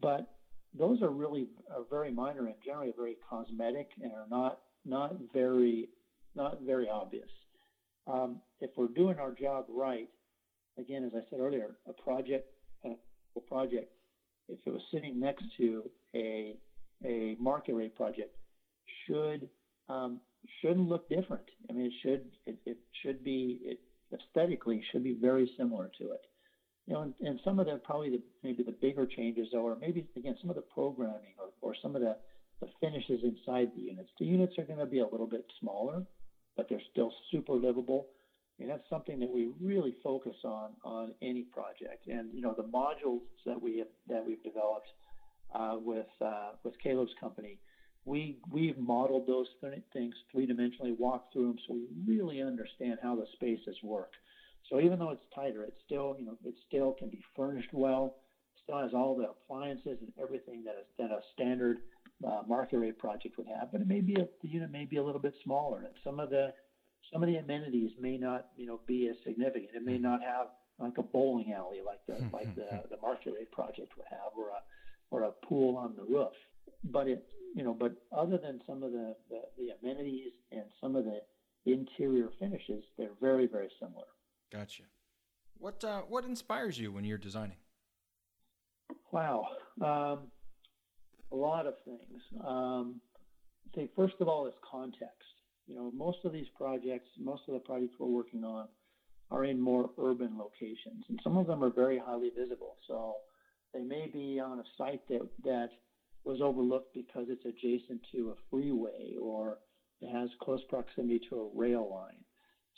But 0.00 0.28
those 0.76 1.02
are 1.02 1.10
really 1.10 1.48
are 1.70 1.84
very 1.90 2.10
minor 2.10 2.46
and 2.46 2.54
generally 2.64 2.92
very 2.96 3.16
cosmetic 3.28 3.88
and 4.02 4.12
are 4.12 4.26
not 4.30 4.60
not 4.84 5.16
very 5.32 5.88
not 6.34 6.60
very 6.62 6.88
obvious. 6.88 7.28
Um, 8.06 8.40
if 8.60 8.70
we're 8.76 8.88
doing 8.88 9.18
our 9.18 9.32
job 9.32 9.66
right, 9.68 10.08
again, 10.78 11.04
as 11.04 11.12
I 11.14 11.20
said 11.30 11.40
earlier, 11.40 11.76
a 11.86 11.92
project, 11.92 12.50
a 12.84 13.40
project, 13.46 13.92
if 14.48 14.58
it 14.64 14.70
was 14.70 14.82
sitting 14.92 15.20
next 15.20 15.44
to 15.58 15.90
a 16.14 16.56
a 17.04 17.36
market 17.38 17.74
rate 17.74 17.94
project, 17.94 18.34
should 19.06 19.48
um, 19.88 20.20
shouldn't 20.60 20.88
look 20.88 21.08
different. 21.08 21.44
I 21.68 21.72
mean, 21.72 21.86
it 21.86 21.92
should 22.02 22.24
it, 22.46 22.58
it 22.66 22.78
should 23.02 23.22
be 23.24 23.60
it 23.62 23.78
aesthetically 24.12 24.82
should 24.90 25.02
be 25.02 25.12
very 25.12 25.50
similar 25.56 25.90
to 25.98 26.12
it. 26.12 26.20
You 26.86 26.94
know, 26.94 27.02
and, 27.02 27.14
and 27.20 27.38
some 27.44 27.58
of 27.58 27.66
the 27.66 27.78
probably 27.84 28.10
the 28.10 28.20
maybe 28.42 28.62
the 28.62 28.72
bigger 28.72 29.06
changes, 29.06 29.48
or 29.52 29.76
maybe 29.76 30.06
again 30.16 30.36
some 30.40 30.50
of 30.50 30.56
the 30.56 30.62
programming 30.62 31.34
or, 31.38 31.70
or 31.70 31.74
some 31.80 31.94
of 31.94 32.02
the 32.02 32.16
the 32.60 32.68
finishes 32.80 33.20
inside 33.22 33.70
the 33.76 33.82
units. 33.82 34.10
The 34.18 34.24
units 34.24 34.58
are 34.58 34.64
going 34.64 34.80
to 34.80 34.86
be 34.86 34.98
a 34.98 35.06
little 35.06 35.28
bit 35.28 35.44
smaller 35.60 36.02
but 36.58 36.66
they're 36.68 36.82
still 36.90 37.10
super 37.30 37.54
livable. 37.54 38.08
And 38.58 38.68
that's 38.68 38.82
something 38.90 39.20
that 39.20 39.30
we 39.30 39.48
really 39.62 39.94
focus 40.02 40.34
on 40.44 40.72
on 40.84 41.14
any 41.22 41.44
project. 41.44 42.08
And 42.08 42.34
you 42.34 42.42
know, 42.42 42.54
the 42.54 42.64
modules 42.64 43.20
that 43.46 43.62
we 43.62 43.78
have 43.78 43.86
that 44.08 44.26
we've 44.26 44.42
developed 44.42 44.88
uh, 45.54 45.76
with 45.80 46.08
uh, 46.20 46.50
with 46.64 46.74
Caleb's 46.82 47.12
company, 47.20 47.60
we 48.08 48.38
we've 48.50 48.78
modeled 48.78 49.26
those 49.26 49.46
things 49.92 50.14
three 50.32 50.46
dimensionally, 50.46 50.98
walked 50.98 51.32
through 51.32 51.48
them, 51.48 51.58
so 51.66 51.74
we 51.74 51.86
really 52.06 52.42
understand 52.42 52.98
how 53.02 53.14
the 53.14 53.26
spaces 53.34 53.76
work. 53.82 54.12
So 54.70 54.80
even 54.80 54.98
though 54.98 55.10
it's 55.10 55.24
tighter, 55.34 55.62
it 55.64 55.74
still 55.84 56.16
you 56.18 56.24
know 56.24 56.36
it 56.44 56.54
still 56.66 56.92
can 56.98 57.10
be 57.10 57.22
furnished 57.36 57.72
well, 57.72 58.16
still 58.62 58.80
has 58.80 58.92
all 58.94 59.16
the 59.16 59.30
appliances 59.30 59.98
and 60.00 60.12
everything 60.20 60.64
that 60.64 60.74
a, 60.74 61.02
that 61.02 61.10
a 61.10 61.20
standard 61.34 61.78
uh, 62.26 62.42
market 62.48 62.78
rate 62.78 62.98
project 62.98 63.36
would 63.36 63.46
have. 63.46 63.70
But 63.70 63.82
it 63.82 63.86
may 63.86 64.00
be 64.00 64.14
a, 64.14 64.26
the 64.42 64.48
unit 64.48 64.70
may 64.70 64.84
be 64.84 64.96
a 64.96 65.02
little 65.02 65.20
bit 65.20 65.34
smaller, 65.44 65.80
and 65.80 65.94
some 66.02 66.18
of 66.18 66.30
the 66.30 66.52
some 67.12 67.22
of 67.22 67.28
the 67.28 67.36
amenities 67.36 67.90
may 68.00 68.18
not, 68.18 68.48
you 68.56 68.66
know, 68.66 68.80
be 68.86 69.08
as 69.08 69.16
significant. 69.24 69.70
It 69.74 69.84
may 69.84 69.94
mm-hmm. 69.94 70.02
not 70.02 70.22
have 70.22 70.48
like 70.78 70.98
a 70.98 71.02
bowling 71.02 71.52
alley 71.52 71.78
like 71.84 72.00
the 72.06 72.14
mm-hmm. 72.14 72.34
like 72.34 72.54
the 72.54 72.68
the 72.90 73.00
Market 73.02 73.34
Rate 73.34 73.52
project 73.52 73.96
would 73.96 74.06
have, 74.10 74.32
or 74.36 74.48
a 74.50 74.60
or 75.10 75.22
a 75.24 75.46
pool 75.46 75.76
on 75.76 75.94
the 75.96 76.04
roof. 76.04 76.32
But 76.84 77.08
it, 77.08 77.26
you 77.54 77.64
know, 77.64 77.74
but 77.74 77.92
other 78.16 78.38
than 78.38 78.60
some 78.66 78.82
of 78.82 78.92
the 78.92 79.14
the, 79.30 79.40
the 79.56 79.68
amenities 79.80 80.32
and 80.52 80.64
some 80.80 80.96
of 80.96 81.04
the 81.04 81.20
interior 81.66 82.28
finishes, 82.38 82.84
they're 82.96 83.16
very 83.20 83.46
very 83.46 83.70
similar. 83.80 84.06
Gotcha. 84.52 84.84
What 85.58 85.82
uh, 85.84 86.02
what 86.02 86.24
inspires 86.24 86.78
you 86.78 86.92
when 86.92 87.04
you're 87.04 87.18
designing? 87.18 87.56
Wow, 89.12 89.48
um, 89.80 90.28
a 91.32 91.36
lot 91.36 91.66
of 91.66 91.74
things. 91.84 92.22
Um, 92.46 93.00
I 93.66 93.76
think 93.76 93.90
first 93.94 94.14
of 94.20 94.28
all 94.28 94.46
is 94.46 94.54
context. 94.70 95.14
You 95.66 95.74
know, 95.74 95.90
most 95.94 96.18
of 96.24 96.32
these 96.32 96.46
projects, 96.56 97.08
most 97.18 97.42
of 97.48 97.54
the 97.54 97.60
projects 97.60 97.94
we're 97.98 98.06
working 98.06 98.44
on 98.44 98.68
are 99.30 99.44
in 99.44 99.60
more 99.60 99.90
urban 99.98 100.38
locations, 100.38 101.04
and 101.08 101.20
some 101.22 101.36
of 101.36 101.46
them 101.46 101.62
are 101.62 101.70
very 101.70 101.98
highly 101.98 102.30
visible. 102.36 102.76
So 102.86 103.16
they 103.74 103.82
may 103.82 104.08
be 104.10 104.40
on 104.40 104.60
a 104.60 104.64
site 104.78 105.06
that, 105.08 105.28
that 105.44 105.68
was 106.28 106.42
overlooked 106.42 106.92
because 106.94 107.26
it's 107.30 107.46
adjacent 107.46 108.00
to 108.12 108.30
a 108.30 108.40
freeway 108.50 109.16
or 109.20 109.58
it 110.02 110.12
has 110.12 110.28
close 110.42 110.60
proximity 110.68 111.20
to 111.30 111.36
a 111.36 111.58
rail 111.58 111.90
line. 111.90 112.22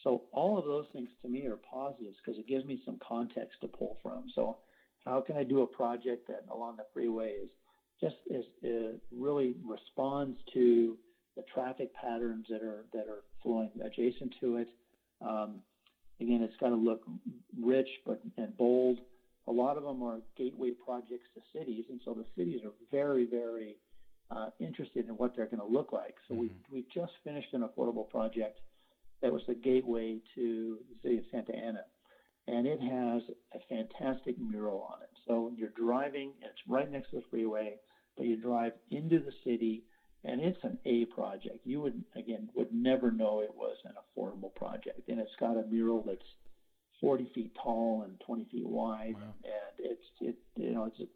So 0.05 0.23
all 0.33 0.57
of 0.57 0.65
those 0.65 0.87
things 0.93 1.09
to 1.23 1.29
me 1.29 1.47
are 1.47 1.59
positives 1.71 2.17
because 2.25 2.39
it 2.39 2.47
gives 2.47 2.65
me 2.65 2.81
some 2.87 2.99
context 3.07 3.61
to 3.61 3.67
pull 3.67 3.99
from. 4.03 4.27
So 4.37 4.59
how 5.05 5.21
can 5.21 5.37
I 5.37 5.43
do 5.43 5.63
a 5.63 5.67
project 5.67 6.29
that 6.29 6.45
along 6.51 6.77
the 6.77 6.85
freeway 6.95 7.31
is 7.31 7.51
just 8.01 8.15
is, 8.31 8.45
is 8.63 9.01
really 9.11 9.57
responds 9.67 10.39
to 10.55 10.97
the 11.37 11.43
traffic 11.53 11.93
patterns 11.93 12.47
that 12.51 12.63
are 12.63 12.85
that 12.93 13.09
are 13.09 13.25
flowing 13.43 13.71
adjacent 13.85 14.33
to 14.41 14.59
it. 14.59 14.69
Um, 15.21 15.61
again, 16.21 16.41
it's 16.43 16.57
got 16.61 16.69
to 16.69 16.77
look 16.77 17.03
rich 17.61 17.89
but 18.07 18.23
and 18.39 18.57
bold. 18.57 19.01
A 19.49 19.53
lot 19.53 19.77
of 19.77 19.83
them 19.83 20.03
are 20.03 20.21
gateway 20.37 20.71
projects 20.71 21.27
to 21.35 21.59
cities, 21.59 21.85
and 21.91 22.01
so 22.05 22.15
the 22.15 22.25
cities 22.37 22.61
are 22.65 22.73
very, 22.91 23.27
very 23.27 23.77
uh, 24.31 24.51
interested 24.61 25.09
in 25.09 25.15
what 25.17 25.35
they're 25.35 25.47
going 25.47 25.61
to 25.61 25.67
look 25.67 25.93
like. 25.93 26.15
So 26.29 26.35
mm-hmm. 26.35 26.43
we 26.73 26.83
we 26.83 26.87
just 26.95 27.13
finished 27.25 27.53
an 27.53 27.63
affordable 27.63 28.09
project 28.09 28.61
that 29.23 29.33
was 29.33 29.43
the 29.47 29.55
gateway 29.55 30.19
to 30.35 30.79
the 30.89 30.97
city 31.03 31.19
of 31.19 31.25
Santa 31.31 31.55
Ana, 31.55 31.85
and 32.47 32.67
it 32.67 32.81
has 32.81 33.23
a 33.55 33.59
fantastic 33.69 34.37
mural 34.39 34.89
on 34.93 35.03
it. 35.03 35.11
So 35.27 35.53
you're 35.57 35.71
driving, 35.77 36.33
it's 36.43 36.61
right 36.69 36.91
next 36.91 37.11
to 37.11 37.17
the 37.17 37.23
freeway, 37.31 37.77
but 38.17 38.27
you 38.27 38.37
drive 38.37 38.73
into 38.91 39.19
the 39.19 39.33
city 39.45 39.85
and 40.25 40.41
it's 40.41 40.63
an 40.63 40.79
A 40.85 41.07
project. 41.07 41.61
You 41.65 41.81
would 41.81 42.05
again 42.17 42.49
would 42.55 42.73
never 42.73 43.11
know 43.11 43.41
it 43.41 43.55
was 43.55 43.77
an 43.85 43.93
affordable 43.93 44.55
project, 44.55 45.09
and 45.09 45.19
it's 45.19 45.31
got 45.39 45.57
a 45.57 45.65
mural 45.71 46.03
that's 46.07 46.21
40 47.01 47.31
feet 47.35 47.53
tall 47.63 48.03
and 48.05 48.21
20 48.27 48.47
feet 48.51 48.67
wide, 48.67 49.15
wow. 49.15 49.35
and 49.45 49.91
it's 49.91 50.05
it 50.21 50.37
you 50.57 50.73
know 50.73 50.85
it's 50.85 51.11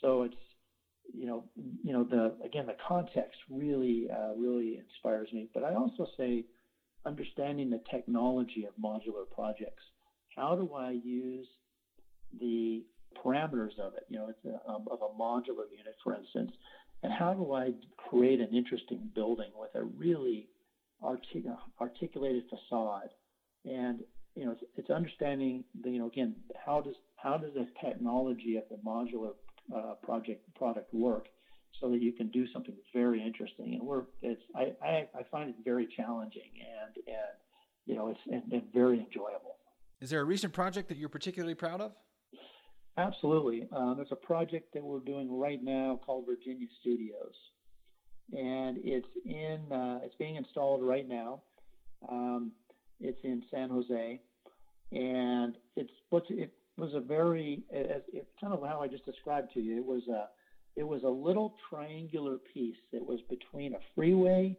so 0.00 0.22
it's 0.22 0.34
you 1.12 1.26
know 1.26 1.44
you 1.82 1.92
know 1.92 2.04
the 2.04 2.34
again 2.44 2.66
the 2.66 2.76
context 2.86 3.38
really 3.50 4.08
uh, 4.10 4.34
really 4.36 4.78
inspires 4.78 5.28
me. 5.32 5.48
But 5.54 5.64
I 5.64 5.74
also 5.74 6.06
say 6.16 6.44
understanding 7.06 7.70
the 7.70 7.80
technology 7.90 8.66
of 8.66 8.74
modular 8.82 9.28
projects. 9.34 9.82
How 10.36 10.54
do 10.54 10.72
I 10.74 10.90
use 10.90 11.46
the 12.38 12.84
parameters 13.24 13.78
of 13.78 13.94
it? 13.94 14.04
You 14.08 14.18
know, 14.18 14.28
it's 14.28 14.44
a, 14.44 14.70
um, 14.70 14.86
of 14.90 15.00
a 15.02 15.20
modular 15.20 15.66
unit, 15.70 15.96
for 16.04 16.14
instance 16.14 16.52
and 17.02 17.12
how 17.12 17.32
do 17.34 17.52
I 17.52 17.72
create 17.96 18.40
an 18.40 18.54
interesting 18.54 19.10
building 19.14 19.50
with 19.54 19.70
a 19.74 19.84
really 19.84 20.48
artic- 21.02 21.44
articulated 21.80 22.44
facade? 22.48 23.10
And 23.64 24.00
you 24.38 24.44
know, 24.44 24.52
it's, 24.52 24.62
it's 24.76 24.90
understanding 24.90 25.64
the, 25.82 25.90
you 25.90 25.98
know 25.98 26.06
again 26.06 26.36
how 26.64 26.80
does 26.80 26.94
how 27.16 27.36
does 27.36 27.52
the 27.54 27.66
technology 27.84 28.56
of 28.56 28.62
the 28.70 28.76
modular 28.88 29.32
uh, 29.74 29.94
project 30.02 30.42
product 30.54 30.94
work 30.94 31.26
so 31.80 31.90
that 31.90 32.00
you 32.00 32.12
can 32.12 32.28
do 32.30 32.46
something 32.52 32.74
very 32.94 33.20
interesting. 33.20 33.74
And 33.74 33.82
we're 33.82 34.04
it's 34.22 34.40
I, 34.54 34.72
I, 34.82 35.08
I 35.12 35.22
find 35.30 35.50
it 35.50 35.56
very 35.64 35.88
challenging 35.96 36.50
and 36.60 36.96
and 37.08 37.36
you 37.84 37.96
know 37.96 38.08
it's 38.08 38.20
and, 38.30 38.44
and 38.52 38.62
very 38.72 39.00
enjoyable. 39.00 39.56
Is 40.00 40.10
there 40.10 40.20
a 40.20 40.24
recent 40.24 40.52
project 40.52 40.88
that 40.88 40.98
you're 40.98 41.08
particularly 41.08 41.56
proud 41.56 41.80
of? 41.80 41.92
Absolutely. 42.96 43.66
Uh, 43.74 43.94
there's 43.94 44.12
a 44.12 44.16
project 44.16 44.72
that 44.74 44.82
we're 44.84 45.00
doing 45.00 45.36
right 45.36 45.62
now 45.62 45.98
called 46.06 46.26
Virginia 46.26 46.68
Studios, 46.80 47.34
and 48.32 48.78
it's 48.84 49.08
in 49.24 49.60
uh, 49.72 49.98
it's 50.04 50.14
being 50.16 50.36
installed 50.36 50.84
right 50.84 51.08
now. 51.08 51.42
Um, 52.08 52.52
it's 53.00 53.18
in 53.22 53.42
San 53.50 53.70
Jose, 53.70 54.20
and 54.92 55.54
it's 55.76 55.90
it 56.12 56.52
was 56.76 56.94
a 56.94 57.00
very 57.00 57.62
it, 57.70 58.04
it, 58.12 58.28
kind 58.40 58.52
of 58.52 58.60
how 58.62 58.80
I 58.80 58.88
just 58.88 59.04
described 59.04 59.52
to 59.54 59.60
you. 59.60 59.78
It 59.78 59.84
was 59.84 60.02
a 60.08 60.28
it 60.76 60.86
was 60.86 61.02
a 61.02 61.08
little 61.08 61.54
triangular 61.68 62.38
piece 62.54 62.76
that 62.92 63.04
was 63.04 63.20
between 63.28 63.74
a 63.74 63.78
freeway 63.94 64.56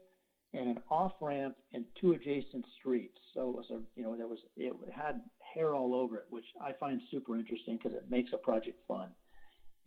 and 0.54 0.68
an 0.68 0.80
off 0.90 1.14
ramp 1.22 1.56
and 1.74 1.86
two 2.00 2.14
adjacent 2.14 2.66
streets. 2.80 3.18
So 3.34 3.50
it 3.50 3.56
was 3.56 3.66
a 3.72 3.80
you 3.96 4.04
know 4.04 4.16
there 4.16 4.28
was 4.28 4.40
it 4.58 4.74
had 4.94 5.22
hair 5.54 5.74
all 5.74 5.96
over 5.96 6.18
it, 6.18 6.26
which 6.30 6.46
I 6.62 6.74
find 6.74 7.02
super 7.10 7.38
interesting 7.38 7.78
because 7.78 7.98
it 7.98 8.06
makes 8.10 8.32
a 8.34 8.38
project 8.38 8.80
fun. 8.88 9.10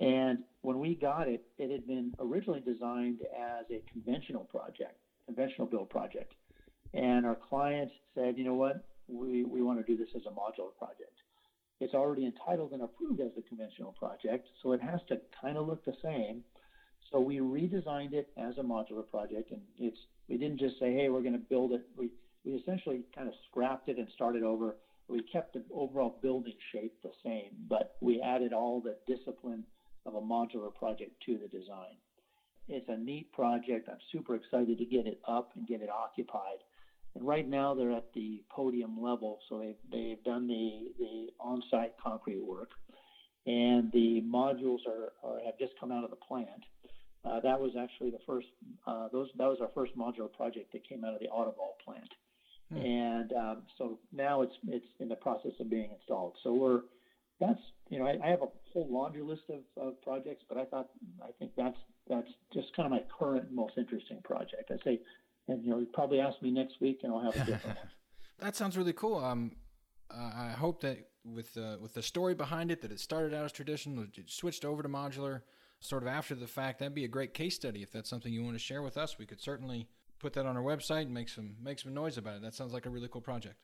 And 0.01 0.39
when 0.63 0.81
we 0.81 0.97
got 0.97 1.29
it, 1.29 1.45
it 1.59 1.71
had 1.71 1.87
been 1.87 2.13
originally 2.19 2.61
designed 2.61 3.21
as 3.39 3.67
a 3.71 3.83
conventional 3.93 4.45
project, 4.45 4.99
conventional 5.27 5.67
build 5.67 5.91
project. 5.91 6.33
And 6.95 7.25
our 7.25 7.37
client 7.37 7.91
said, 8.15 8.37
you 8.37 8.45
know 8.45 8.55
what, 8.55 8.85
we, 9.13 9.45
we 9.45 9.63
want 9.63 9.79
to 9.79 9.85
do 9.85 9.97
this 9.97 10.09
as 10.17 10.23
a 10.27 10.31
modular 10.31 10.75
project. 10.79 11.13
It's 11.81 11.95
already 11.95 12.27
entitled 12.27 12.73
and 12.73 12.83
approved 12.83 13.21
as 13.21 13.33
a 13.37 13.43
conventional 13.43 13.93
project, 13.93 14.49
so 14.63 14.73
it 14.73 14.81
has 14.81 15.01
to 15.09 15.19
kind 15.41 15.57
of 15.57 15.67
look 15.67 15.85
the 15.85 15.95
same. 16.03 16.43
So 17.11 17.21
we 17.21 17.39
redesigned 17.39 18.15
it 18.15 18.29
as 18.37 18.57
a 18.59 18.63
modular 18.63 19.07
project, 19.11 19.51
and 19.51 19.61
it's 19.79 19.99
we 20.29 20.39
didn't 20.39 20.61
just 20.61 20.79
say, 20.79 20.95
hey, 20.95 21.09
we're 21.09 21.21
going 21.21 21.33
to 21.33 21.39
build 21.39 21.73
it. 21.73 21.83
We 21.97 22.11
we 22.45 22.53
essentially 22.53 23.03
kind 23.15 23.29
of 23.29 23.35
scrapped 23.51 23.89
it 23.89 23.99
and 23.99 24.09
started 24.15 24.43
over 24.43 24.77
we 25.09 25.23
kept 25.23 25.53
the 25.53 25.63
overall 25.73 26.19
building 26.23 26.55
shape 26.73 26.95
the 27.03 27.11
same, 27.23 27.51
but 27.69 27.97
we 28.01 28.21
added 28.21 28.53
all 28.53 28.81
the 28.81 28.97
discipline 29.07 29.65
of 30.07 30.15
a 30.15 30.21
modular 30.21 30.75
project 30.75 31.13
to 31.27 31.39
the 31.39 31.49
design. 31.49 31.97
It's 32.69 32.89
a 32.89 32.97
neat 32.97 33.31
project. 33.33 33.89
I'm 33.89 33.99
super 34.11 34.35
excited 34.35 34.79
to 34.79 34.85
get 34.85 35.07
it 35.07 35.19
up 35.27 35.51
and 35.55 35.67
get 35.67 35.83
it 35.83 35.91
occupied. 35.91 36.59
And 37.15 37.27
right 37.27 37.47
now 37.47 37.75
they're 37.75 37.93
at 37.93 38.13
the 38.15 38.43
podium 38.51 39.01
level, 39.01 39.39
so 39.49 39.59
they've, 39.59 39.77
they've 39.91 40.25
done 40.25 40.47
the, 40.47 40.93
the 40.99 41.27
on-site 41.41 41.93
concrete 42.03 42.43
work, 42.43 42.71
and 43.47 43.93
the 43.93 44.23
modules 44.27 44.79
are, 44.87 45.13
are 45.23 45.41
have 45.45 45.59
just 45.59 45.73
come 45.79 45.93
out 45.93 46.05
of 46.05 46.11
the 46.11 46.17
plant. 46.17 46.49
Uh, 47.25 47.41
that 47.41 47.61
was 47.61 47.73
actually 47.79 48.11
the 48.11 48.19
first. 48.27 48.49
Uh, 48.87 49.09
those 49.13 49.29
that 49.39 49.47
was 49.47 49.59
our 49.61 49.71
first 49.75 49.97
modular 49.97 50.33
project 50.33 50.73
that 50.73 50.89
came 50.89 51.05
out 51.05 51.15
of 51.15 51.21
the 51.21 51.29
Autovol 51.29 51.79
plant. 51.85 52.09
Hmm. 52.73 52.79
And 52.79 53.33
um, 53.33 53.63
so 53.79 53.99
now 54.13 54.43
it's 54.43 54.55
it's 54.67 54.87
in 54.99 55.09
the 55.09 55.17
process 55.17 55.53
of 55.61 55.71
being 55.71 55.91
installed. 55.97 56.37
So 56.43 56.53
we're 56.53 56.81
that's 57.41 57.61
you 57.91 57.99
know 57.99 58.07
I, 58.07 58.19
I 58.25 58.31
have 58.31 58.43
a 58.43 58.49
whole 58.73 58.89
laundry 58.91 59.23
list 59.23 59.43
of, 59.51 59.61
of 59.81 60.01
projects, 60.03 60.45
but 60.49 60.59
I 60.59 60.65
thought 60.65 60.89
I 61.23 61.31
think 61.39 61.53
that's 61.57 61.77
that's 62.09 62.29
just 62.53 62.75
kind 62.75 62.87
of 62.87 62.91
my 62.91 63.03
current 63.19 63.53
most 63.53 63.75
interesting 63.77 64.19
project. 64.25 64.71
I 64.71 64.85
say, 64.85 65.01
and 65.49 65.65
you 65.65 65.71
know, 65.71 65.79
you 65.79 65.87
probably 65.93 66.21
ask 66.21 66.41
me 66.43 66.51
next 66.51 66.81
week, 66.81 67.01
and 67.03 67.13
I'll 67.13 67.21
have 67.21 67.37
a 67.37 67.45
different 67.45 67.79
one. 67.79 67.89
that 68.39 68.57
sounds 68.57 68.77
really 68.77 68.93
cool. 68.93 69.19
Um, 69.19 69.53
I 70.11 70.51
hope 70.51 70.81
that 70.83 71.09
with 71.25 71.57
uh, 71.57 71.77
with 71.81 71.95
the 71.95 72.03
story 72.03 72.35
behind 72.35 72.71
it, 72.71 72.81
that 72.83 72.93
it 72.93 73.01
started 73.01 73.35
out 73.35 73.45
as 73.45 73.53
traditional, 73.53 74.05
it 74.05 74.31
switched 74.31 74.65
over 74.65 74.83
to 74.83 74.89
modular, 74.89 75.43
sort 75.81 76.03
of 76.03 76.09
after 76.09 76.35
the 76.35 76.47
fact. 76.47 76.79
That'd 76.79 76.95
be 76.95 77.05
a 77.05 77.09
great 77.09 77.35
case 77.35 77.55
study 77.55 77.83
if 77.83 77.91
that's 77.91 78.11
something 78.11 78.33
you 78.33 78.43
want 78.43 78.55
to 78.55 78.63
share 78.63 78.83
with 78.83 78.97
us. 78.97 79.19
We 79.19 79.27
could 79.27 79.41
certainly 79.41 79.89
put 80.19 80.33
that 80.35 80.47
on 80.47 80.57
our 80.57 80.63
website 80.63 81.03
and 81.03 81.15
make 81.15 81.29
some 81.29 81.57
make 81.63 81.79
some 81.79 81.95
noise 81.95 82.19
about 82.19 82.37
it. 82.37 82.43
That 82.43 82.55
sounds 82.55 82.73
like 82.73 82.87
a 82.87 82.91
really 82.91 83.09
cool 83.09 83.23
project. 83.23 83.57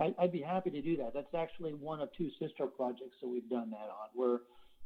I, 0.00 0.14
would 0.20 0.32
be 0.32 0.42
happy 0.42 0.70
to 0.70 0.80
do 0.80 0.96
that. 0.98 1.12
That's 1.12 1.34
actually 1.34 1.72
one 1.72 2.00
of 2.00 2.08
two 2.16 2.30
sister 2.38 2.66
projects 2.66 3.16
that 3.20 3.28
we've 3.28 3.48
done 3.48 3.70
that 3.70 3.90
on, 3.90 4.08
where 4.14 4.40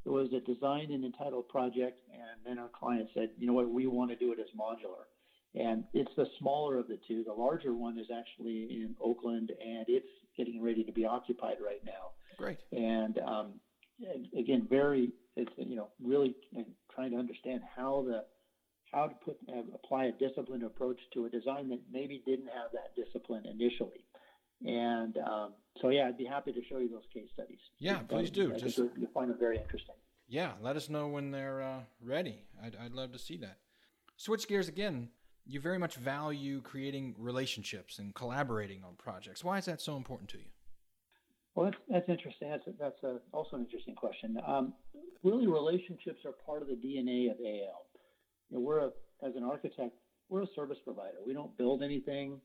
it 0.05 0.09
was 0.09 0.33
a 0.33 0.41
designed 0.41 0.91
and 0.91 1.05
entitled 1.05 1.49
project, 1.49 2.01
and 2.11 2.41
then 2.47 2.59
our 2.59 2.69
client 2.69 3.11
said, 3.15 3.31
you 3.39 3.47
know 3.47 3.53
what, 3.53 3.71
we 3.71 3.87
want 3.87 4.11
to 4.11 4.17
do 4.17 4.33
it 4.33 4.39
as 4.41 4.47
modular. 4.59 5.05
And 5.55 5.85
it's 5.93 6.11
the 6.17 6.27
smaller 6.39 6.79
of 6.79 6.89
the 6.89 6.99
two. 7.07 7.25
The 7.25 7.33
larger 7.33 7.75
one 7.75 7.99
is 7.99 8.07
actually 8.11 8.69
in 8.71 8.95
Oakland, 9.05 9.51
and 9.51 9.85
it's 9.89 10.09
getting 10.37 10.63
ready 10.63 10.83
to 10.85 10.93
be 10.93 11.05
occupied 11.05 11.57
right 11.65 11.83
now. 11.85 12.13
Great. 12.39 12.59
And 12.73 13.19
um, 13.19 13.61
again, 14.37 14.67
very, 14.71 15.13
it's 15.37 15.53
you 15.59 15.77
know, 15.77 15.89
really 16.03 16.35
trying 16.95 17.11
to 17.11 17.19
understand 17.19 17.61
how 17.77 18.05
the 18.07 18.25
how 18.93 19.07
to 19.07 19.15
put 19.25 19.37
uh, 19.49 19.63
apply 19.75 20.05
a 20.07 20.13
disciplined 20.13 20.63
approach 20.63 20.99
to 21.15 21.25
a 21.25 21.31
design 21.31 21.69
that 21.71 21.81
maybe 21.91 22.23
didn't 22.27 22.49
have 22.49 22.71
that 22.73 22.95
discipline 22.95 23.45
initially. 23.47 24.05
And 24.65 25.17
um, 25.19 25.55
so, 25.81 25.89
yeah, 25.89 26.09
I'd 26.09 26.19
be 26.19 26.25
happy 26.27 26.53
to 26.53 26.61
show 26.69 26.79
you 26.79 26.89
those 26.89 27.07
case 27.13 27.29
studies. 27.33 27.59
Yeah, 27.79 27.99
please 28.01 28.31
do. 28.31 28.55
I 28.55 28.59
Just 28.59 28.79
you'll 28.79 29.11
find 29.13 29.31
them 29.31 29.39
very 29.39 29.59
interesting. 29.59 29.95
Yeah, 30.29 30.53
let 30.61 30.77
us 30.77 30.89
know 30.89 31.09
when 31.09 31.31
they're 31.31 31.63
uh, 31.63 31.81
ready. 32.03 32.45
I'd, 32.63 32.77
I'd 32.77 32.93
love 32.93 33.13
to 33.13 33.19
see 33.19 33.39
that. 33.39 33.59
Switch 34.17 34.47
gears 34.47 34.69
again. 34.69 35.09
You 35.45 35.61
very 35.61 35.79
much 35.79 35.97
value 35.97 36.61
creating 36.61 37.17
relationships 37.19 37.99
and 37.99 38.15
collaborating 38.15 38.85
on 38.85 38.95
projects. 38.97 39.43
Why 39.43 39.59
is 39.59 39.65
that 39.65 39.81
so 39.81 39.97
important 39.97 40.31
to 40.31 40.39
you? 40.39 40.45
Well, 41.55 41.67
that's, 41.67 41.83
that's 41.89 42.09
interesting. 42.09 42.49
That's, 42.49 42.67
a, 42.67 42.71
that's 42.79 43.03
a, 43.03 43.19
also 43.33 43.57
an 43.57 43.63
interesting 43.63 43.95
question. 43.95 44.39
Um, 44.47 44.73
really, 45.23 45.47
relationships 45.47 46.21
are 46.25 46.33
part 46.47 46.63
of 46.63 46.69
the 46.69 46.75
DNA 46.75 47.31
of 47.31 47.37
AO. 47.39 47.77
You 48.49 48.57
know, 48.57 48.61
we're 48.61 48.79
a, 48.79 48.91
as 49.27 49.35
an 49.37 49.43
architect, 49.43 49.95
we're 50.29 50.43
a 50.43 50.47
service 50.55 50.79
provider. 50.85 51.19
We 51.27 51.35
don't 51.35 51.57
build 51.59 51.83
anything. 51.83 52.41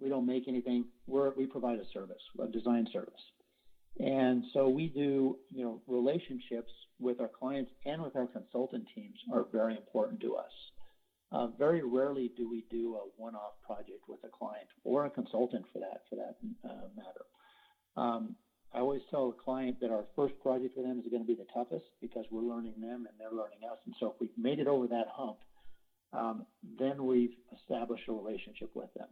We 0.00 0.08
don't 0.08 0.26
make 0.26 0.48
anything. 0.48 0.86
We're, 1.06 1.30
we 1.34 1.46
provide 1.46 1.78
a 1.78 1.84
service, 1.92 2.22
a 2.42 2.48
design 2.48 2.88
service. 2.92 3.20
And 3.98 4.44
so 4.54 4.68
we 4.68 4.88
do, 4.88 5.36
you 5.50 5.64
know, 5.64 5.82
relationships 5.86 6.72
with 6.98 7.20
our 7.20 7.28
clients 7.28 7.70
and 7.84 8.02
with 8.02 8.16
our 8.16 8.26
consultant 8.26 8.86
teams 8.94 9.16
are 9.32 9.46
very 9.52 9.76
important 9.76 10.20
to 10.20 10.36
us. 10.36 10.50
Uh, 11.32 11.46
very 11.58 11.82
rarely 11.82 12.32
do 12.36 12.50
we 12.50 12.64
do 12.70 12.96
a 12.96 13.22
one-off 13.22 13.52
project 13.64 14.02
with 14.08 14.18
a 14.24 14.28
client 14.28 14.66
or 14.82 15.06
a 15.06 15.10
consultant 15.10 15.64
for 15.72 15.78
that 15.78 16.02
for 16.08 16.16
that 16.16 16.36
uh, 16.68 16.88
matter. 16.96 17.24
Um, 17.96 18.34
I 18.72 18.78
always 18.78 19.02
tell 19.10 19.28
a 19.28 19.44
client 19.44 19.78
that 19.80 19.90
our 19.90 20.04
first 20.14 20.34
project 20.40 20.76
with 20.76 20.86
them 20.86 20.98
is 20.98 21.06
going 21.10 21.22
to 21.22 21.26
be 21.26 21.34
the 21.34 21.46
toughest 21.52 21.86
because 22.00 22.24
we're 22.30 22.42
learning 22.42 22.74
them 22.80 23.06
and 23.06 23.14
they're 23.18 23.30
learning 23.30 23.62
us. 23.70 23.78
And 23.84 23.94
so 23.98 24.06
if 24.08 24.14
we've 24.20 24.30
made 24.38 24.58
it 24.58 24.68
over 24.68 24.86
that 24.88 25.06
hump, 25.10 25.38
um, 26.12 26.46
then 26.78 27.06
we've 27.06 27.34
established 27.56 28.04
a 28.08 28.12
relationship 28.12 28.70
with 28.74 28.92
them. 28.94 29.08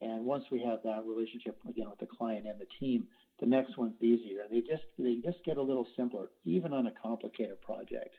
And 0.00 0.24
once 0.24 0.44
we 0.50 0.62
have 0.64 0.80
that 0.84 1.04
relationship 1.06 1.56
again 1.68 1.88
with 1.88 2.00
the 2.00 2.06
client 2.06 2.46
and 2.46 2.60
the 2.60 2.66
team, 2.80 3.06
the 3.40 3.46
next 3.46 3.78
one's 3.78 4.00
easier. 4.00 4.42
They 4.50 4.60
just 4.60 4.82
they 4.98 5.16
just 5.24 5.38
get 5.44 5.58
a 5.58 5.62
little 5.62 5.86
simpler, 5.96 6.26
even 6.44 6.72
on 6.72 6.86
a 6.86 6.92
complicated 7.02 7.60
project. 7.60 8.14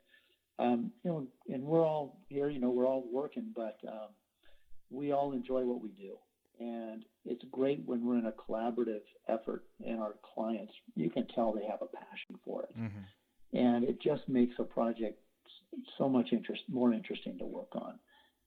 Um, 0.60 0.92
you 1.04 1.12
know, 1.12 1.28
and 1.50 1.64
we're 1.64 1.86
all 1.86 2.22
here. 2.30 2.50
You 2.50 2.60
know, 2.60 2.70
we're 2.70 2.88
all 2.88 3.04
working, 3.12 3.52
but 3.56 3.78
um, 3.88 4.10
we 4.90 5.12
all 5.12 5.34
enjoy 5.34 5.62
what 5.62 5.82
we 5.82 5.90
do, 5.90 6.16
and 6.60 7.04
it's 7.26 7.44
great 7.52 7.82
when 7.86 8.06
we're 8.06 8.20
in 8.20 8.28
a 8.28 8.32
collaborative 8.32 9.02
effort. 9.28 9.64
And 9.86 10.00
our 10.00 10.16
clients, 10.36 10.74
you 10.96 11.10
can 11.10 11.28
tell 11.28 11.54
they 11.54 11.66
have 11.66 11.82
a 11.82 11.88
passion 11.88 12.38
for 12.46 12.64
it, 12.64 12.78
mm-hmm. 12.78 13.58
and 13.58 13.84
it 13.84 14.00
just 14.02 14.30
makes 14.30 14.56
a 14.60 14.64
project 14.64 15.20
so 15.98 16.08
much 16.08 16.30
interest 16.32 16.62
more 16.68 16.94
interesting 16.94 17.38
to 17.40 17.46
work 17.46 17.76
on. 17.76 17.98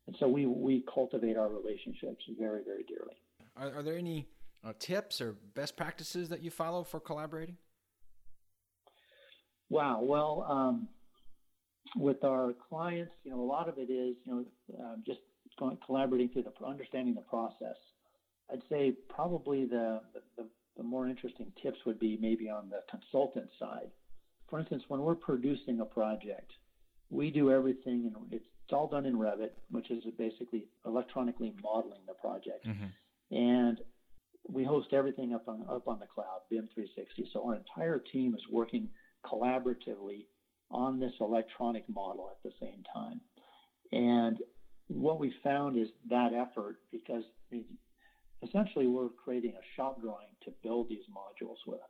And 0.07 0.17
so 0.21 0.29
we 0.29 0.47
we 0.47 0.85
cultivate 0.93 1.37
our 1.37 1.49
relationships 1.49 2.25
very 2.39 2.63
very 2.65 2.85
dearly. 2.85 3.17
Are, 3.57 3.81
are 3.81 3.83
there 3.83 3.99
any 3.99 4.29
uh, 4.65 4.73
tips 4.79 5.21
or 5.21 5.35
best 5.55 5.77
practices 5.77 6.29
that 6.29 6.43
you 6.43 6.51
follow 6.51 6.85
for 6.85 7.01
collaborating? 7.01 7.57
Wow. 9.69 10.01
Well, 10.03 10.47
um, 10.49 10.89
with 11.97 12.23
our 12.25 12.55
clients, 12.69 13.13
you 13.25 13.31
know, 13.31 13.41
a 13.41 13.45
lot 13.45 13.69
of 13.69 13.79
it 13.79 13.91
is, 13.91 14.17
you 14.25 14.33
know, 14.33 14.45
um, 14.85 15.03
just 15.07 15.21
going, 15.59 15.79
collaborating 15.85 16.29
through 16.29 16.43
the 16.43 16.67
understanding 16.67 17.15
the 17.15 17.23
process. 17.23 17.77
I'd 18.53 18.63
say 18.71 18.93
probably 19.09 19.65
the, 19.65 20.01
the, 20.37 20.47
the 20.77 20.83
more 20.83 21.09
interesting 21.09 21.51
tips 21.63 21.79
would 21.87 21.99
be 21.99 22.17
maybe 22.21 22.49
on 22.49 22.69
the 22.69 22.81
consultant 22.91 23.49
side. 23.59 23.91
For 24.49 24.59
instance, 24.61 24.83
when 24.89 25.01
we're 25.01 25.15
producing 25.15 25.81
a 25.81 25.85
project, 25.85 26.53
we 27.11 27.31
do 27.31 27.51
everything, 27.51 28.07
and 28.07 28.15
it's, 28.33 28.45
it's 28.65 28.73
all 28.73 28.87
done 28.87 29.07
in 29.07 29.15
Revit, 29.15 29.51
which 29.71 29.91
is 29.91 30.05
basically 30.19 30.67
electronically 30.85 31.53
modeling 31.63 32.01
the 32.07 32.15
project. 32.15 32.67
Mm-hmm 32.67 32.87
and 33.31 33.81
we 34.49 34.65
host 34.65 34.93
everything 34.93 35.35
up 35.35 35.49
on 35.49 35.65
up 35.69 35.89
on 35.89 35.99
the 35.99 36.07
cloud, 36.07 36.41
BIM 36.51 36.69
360. 36.75 37.29
So 37.33 37.45
our 37.47 37.57
entire 37.57 37.99
team 37.99 38.35
is 38.35 38.43
working 38.51 38.89
collaboratively 39.25 40.27
on 40.71 40.99
this 40.99 41.13
electronic 41.21 41.85
model 41.89 42.31
at 42.31 42.43
the 42.43 42.55
same 42.61 42.83
time. 42.93 43.21
And 43.93 44.39
what 44.89 45.19
we 45.19 45.33
found 45.43 45.79
is 45.79 45.89
that 46.11 46.33
effort, 46.33 46.79
because 46.93 47.25
essentially 48.43 48.87
we're 48.87 49.09
creating 49.09 49.53
a 49.53 49.77
shop 49.77 50.01
drawing 50.01 50.29
to 50.45 50.53
build 50.63 50.89
these 50.89 51.05
modules 51.11 51.59
with. 51.67 51.81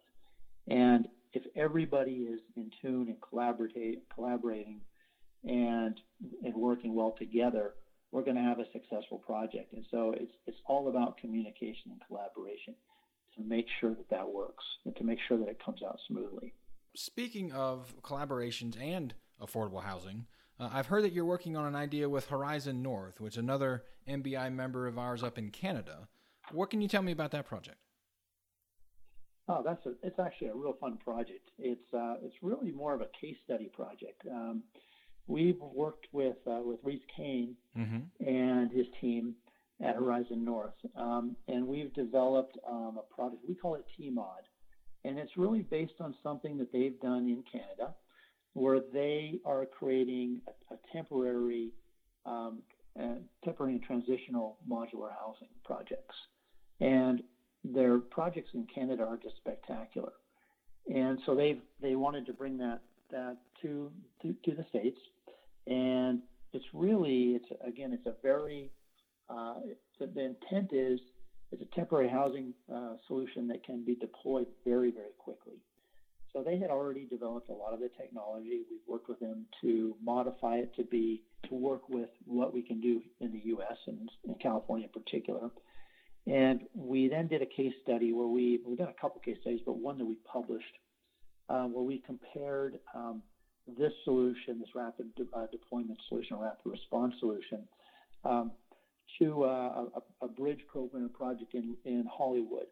And 0.69 1.09
if 1.33 1.43
everybody 1.55 2.29
is 2.33 2.41
in 2.57 2.71
tune 2.83 3.09
and 3.09 3.17
collaborating, 3.21 4.81
and, 5.45 6.01
and 6.45 6.55
working 6.55 6.95
well 6.95 7.15
together, 7.19 7.75
we're 8.11 8.23
going 8.23 8.37
to 8.37 8.43
have 8.43 8.59
a 8.59 8.65
successful 8.73 9.19
project. 9.19 9.73
And 9.73 9.85
so 9.91 10.15
it's 10.17 10.33
it's 10.47 10.59
all 10.67 10.89
about 10.89 11.19
communication 11.19 11.91
and 11.91 12.01
collaboration 12.07 12.75
to 13.37 13.43
make 13.43 13.67
sure 13.81 13.91
that 13.91 14.09
that 14.11 14.29
works 14.29 14.65
and 14.85 14.97
to 14.97 15.05
make 15.05 15.19
sure 15.29 15.39
that 15.39 15.49
it 15.49 15.63
comes 15.65 15.83
out 15.83 15.99
smoothly. 16.09 16.55
Speaking 16.97 17.53
of 17.53 17.95
collaborations 18.01 18.81
and 18.81 19.13
affordable 19.39 19.83
housing, 19.83 20.25
uh, 20.59 20.71
I've 20.73 20.87
heard 20.87 21.05
that 21.05 21.13
you're 21.13 21.27
working 21.27 21.55
on 21.55 21.67
an 21.67 21.77
idea 21.77 22.09
with 22.09 22.29
Horizon 22.29 22.83
North, 22.83 23.21
which 23.21 23.35
is 23.35 23.39
another 23.39 23.85
MBI 24.09 24.51
member 24.55 24.87
of 24.87 24.99
ours 24.99 25.23
up 25.23 25.37
in 25.37 25.51
Canada. 25.51 26.09
What 26.53 26.71
can 26.71 26.81
you 26.81 26.89
tell 26.89 27.03
me 27.03 27.13
about 27.13 27.33
that 27.33 27.45
project? 27.45 27.77
Oh, 29.47 29.63
that's 29.63 29.85
a, 29.85 29.93
it's 30.03 30.19
actually 30.19 30.49
a 30.49 30.55
real 30.55 30.73
fun 30.81 30.97
project. 30.97 31.51
It's 31.59 31.93
uh, 31.93 32.15
it's 32.23 32.37
really 32.41 32.73
more 32.73 32.95
of 32.95 33.03
a 33.03 33.09
case 33.21 33.37
study 33.45 33.71
project. 33.75 34.23
Um, 34.31 34.63
we've 35.27 35.61
worked 35.61 36.07
with 36.13 36.39
uh, 36.47 36.61
with 36.65 36.79
Reese 36.83 37.05
Kane 37.15 37.57
mm-hmm. 37.77 38.27
and 38.27 38.73
his 38.73 38.87
team 39.03 39.35
at 39.83 39.97
Horizon 39.97 40.47
North, 40.47 40.75
um, 40.97 41.37
and 41.47 41.67
we've 41.67 41.93
developed 41.93 42.57
um, 42.67 42.99
a 42.99 43.15
product. 43.15 43.43
We 43.47 43.55
call 43.55 43.75
it 43.75 43.85
T-Mod, 43.99 44.49
and 45.07 45.19
it's 45.19 45.37
really 45.37 45.63
based 45.63 46.01
on 46.01 46.15
something 46.23 46.59
that 46.59 46.73
they've 46.73 46.99
done 47.01 47.29
in 47.29 47.43
Canada, 47.51 47.95
where 48.55 48.81
they 48.93 49.39
are 49.45 49.67
creating 49.67 50.41
a, 50.49 50.75
a 50.75 50.79
temporary, 50.93 51.71
um, 52.25 52.63
temporary 53.45 53.75
and 53.75 53.83
transitional 53.83 54.59
modular 54.69 55.11
housing 55.19 55.49
projects, 55.65 56.15
and 56.81 57.23
their 57.65 57.99
projects 57.99 58.51
in 58.55 58.67
Canada 58.73 59.03
are 59.03 59.17
just 59.17 59.37
spectacular. 59.37 60.13
And 60.93 61.19
so 61.27 61.35
they 61.35 61.59
they 61.83 61.97
wanted 61.97 62.27
to 62.27 62.33
bring 62.33 62.59
that 62.59 62.81
that 63.11 63.37
to, 63.63 63.91
to, 64.23 64.35
to 64.45 64.55
the 64.55 64.65
states 64.69 64.99
and 65.67 66.21
it's 66.53 66.65
really, 66.73 67.37
it's 67.37 67.47
again, 67.67 67.93
it's 67.93 68.07
a 68.07 68.15
very, 68.23 68.71
uh, 69.29 69.55
the, 69.99 70.25
intent 70.25 70.73
is 70.73 71.01
it's 71.53 71.63
a 71.63 71.75
temporary 71.75 72.09
housing 72.09 72.55
uh, 72.73 72.95
solution 73.07 73.47
that 73.49 73.65
can 73.65 73.85
be 73.85 73.95
deployed 73.95 74.47
very, 74.65 74.91
very 74.91 75.13
quickly. 75.19 75.55
So 76.33 76.43
they 76.43 76.59
had 76.59 76.71
already 76.71 77.07
developed 77.07 77.49
a 77.49 77.55
lot 77.55 77.73
of 77.73 77.81
the 77.81 77.89
technology. 77.97 78.63
We've 78.71 78.81
worked 78.87 79.09
with 79.09 79.21
them 79.21 79.47
to 79.63 79.97
modify 80.05 80.57
it 80.57 80.75
to 80.77 80.85
be 80.85 81.23
to 81.49 81.55
work 81.55 81.89
with 81.89 82.11
what 82.27 82.53
we 82.53 82.63
can 82.63 82.81
do 82.81 83.01
in 83.21 83.33
the 83.33 83.41
U.S. 83.45 83.77
and 83.87 84.11
in 84.25 84.35
California 84.35 84.87
in 84.87 85.03
particular. 85.03 85.51
And 86.27 86.63
we 86.75 87.09
then 87.09 87.29
did 87.29 87.41
a 87.41 87.47
case 87.47 87.73
study 87.83 88.13
where 88.13 88.27
we 88.27 88.61
we've 88.67 88.77
done 88.77 88.89
a 88.89 89.01
couple 89.01 89.21
case 89.21 89.39
studies, 89.41 89.61
but 89.65 89.79
one 89.79 89.97
that 89.99 90.05
we 90.05 90.17
published 90.31 90.65
uh, 91.49 91.65
where 91.65 91.85
we 91.85 92.03
compared 92.05 92.81
um, 92.95 93.23
this 93.79 93.93
solution, 94.05 94.59
this 94.59 94.69
rapid 94.75 95.15
de- 95.15 95.27
uh, 95.35 95.47
deployment 95.51 95.99
solution, 96.09 96.39
rapid 96.39 96.67
response 96.67 97.15
solution, 97.21 97.67
um, 98.25 98.51
to 99.19 99.45
uh, 99.45 99.85
a, 99.97 100.25
a, 100.25 100.29
bridge 100.29 100.61
program 100.71 101.11
project 101.11 101.55
in, 101.55 101.77
in 101.85 102.05
Hollywood. 102.11 102.67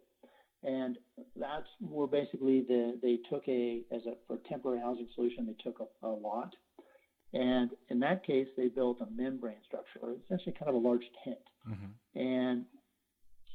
And 0.62 0.98
that's 1.36 1.68
where 1.80 2.06
basically 2.06 2.64
the, 2.66 2.98
they 3.02 3.18
took 3.30 3.46
a, 3.48 3.82
as 3.92 4.02
a, 4.06 4.14
for 4.26 4.38
temporary 4.48 4.80
housing 4.80 5.08
solution, 5.14 5.46
they 5.46 5.56
took 5.62 5.80
a, 5.80 6.06
a 6.06 6.08
lot. 6.08 6.54
And 7.32 7.70
in 7.90 7.98
that 8.00 8.24
case, 8.24 8.46
they 8.56 8.68
built 8.68 9.00
a 9.00 9.06
membrane 9.10 9.62
structure, 9.66 10.00
or 10.02 10.14
essentially 10.24 10.54
kind 10.58 10.68
of 10.68 10.76
a 10.76 10.78
large 10.78 11.04
tent. 11.24 11.38
Mm-hmm. 11.68 12.18
And 12.18 12.64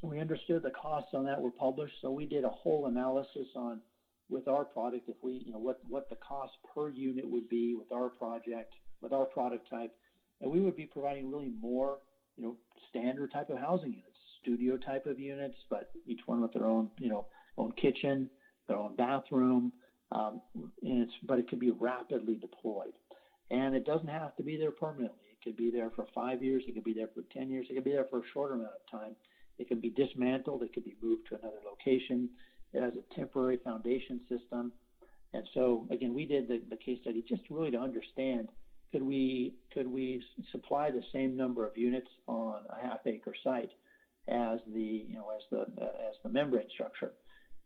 we 0.02 0.20
understood 0.20 0.62
the 0.62 0.70
costs 0.70 1.10
on 1.14 1.24
that 1.24 1.40
were 1.40 1.50
published, 1.50 1.94
so 2.00 2.10
we 2.10 2.26
did 2.26 2.44
a 2.44 2.48
whole 2.48 2.86
analysis 2.86 3.48
on 3.56 3.80
with 4.28 4.46
our 4.46 4.64
product, 4.64 5.08
if 5.08 5.16
we, 5.22 5.42
you 5.44 5.52
know, 5.52 5.58
what, 5.58 5.80
what 5.88 6.08
the 6.08 6.16
cost 6.16 6.52
per 6.74 6.88
unit 6.88 7.28
would 7.28 7.48
be 7.48 7.74
with 7.74 7.90
our 7.92 8.08
project, 8.08 8.74
with 9.00 9.12
our 9.12 9.24
product 9.24 9.68
type, 9.68 9.90
and 10.40 10.50
we 10.50 10.60
would 10.60 10.76
be 10.76 10.86
providing 10.86 11.30
really 11.30 11.52
more, 11.60 11.98
you 12.40 12.46
know, 12.46 12.56
standard 12.88 13.30
type 13.32 13.50
of 13.50 13.58
housing 13.58 13.90
units, 13.90 14.16
studio 14.40 14.78
type 14.78 15.04
of 15.06 15.18
units, 15.18 15.56
but 15.68 15.90
each 16.06 16.20
one 16.24 16.40
with 16.40 16.52
their 16.54 16.64
own, 16.64 16.88
you 16.98 17.10
know, 17.10 17.26
own 17.58 17.70
kitchen, 17.72 18.30
their 18.66 18.78
own 18.78 18.96
bathroom, 18.96 19.72
um, 20.12 20.40
and 20.82 21.02
it's, 21.02 21.12
but 21.24 21.38
it 21.38 21.48
could 21.48 21.60
be 21.60 21.70
rapidly 21.70 22.36
deployed. 22.36 22.94
And 23.50 23.74
it 23.74 23.84
doesn't 23.84 24.08
have 24.08 24.34
to 24.36 24.42
be 24.42 24.56
there 24.56 24.70
permanently. 24.70 25.18
It 25.32 25.44
could 25.44 25.56
be 25.56 25.70
there 25.70 25.90
for 25.90 26.06
five 26.14 26.42
years. 26.42 26.62
It 26.66 26.74
could 26.74 26.84
be 26.84 26.94
there 26.94 27.08
for 27.14 27.22
10 27.32 27.50
years. 27.50 27.66
It 27.68 27.74
could 27.74 27.84
be 27.84 27.92
there 27.92 28.06
for 28.08 28.20
a 28.20 28.28
shorter 28.32 28.54
amount 28.54 28.70
of 28.70 29.00
time. 29.00 29.14
It 29.58 29.68
can 29.68 29.80
be 29.80 29.90
dismantled. 29.90 30.62
It 30.62 30.72
could 30.72 30.84
be 30.84 30.96
moved 31.02 31.28
to 31.28 31.34
another 31.34 31.58
location. 31.68 32.30
It 32.72 32.82
has 32.82 32.94
a 32.94 33.14
temporary 33.14 33.58
foundation 33.62 34.20
system. 34.28 34.72
And 35.34 35.44
so, 35.52 35.86
again, 35.90 36.14
we 36.14 36.24
did 36.24 36.48
the, 36.48 36.62
the 36.70 36.76
case 36.76 36.98
study 37.02 37.22
just 37.28 37.42
really 37.50 37.70
to 37.72 37.78
understand 37.78 38.48
could 38.92 39.02
we 39.02 39.54
could 39.72 39.86
we 39.86 40.22
supply 40.50 40.90
the 40.90 41.02
same 41.12 41.36
number 41.36 41.66
of 41.66 41.76
units 41.76 42.08
on 42.26 42.62
a 42.70 42.86
half 42.86 43.00
acre 43.06 43.34
site 43.44 43.70
as 44.28 44.60
the 44.72 45.04
you 45.08 45.14
know 45.14 45.28
as 45.34 45.42
the 45.50 45.60
as 45.82 46.14
the 46.22 46.28
membrane 46.28 46.68
structure, 46.72 47.12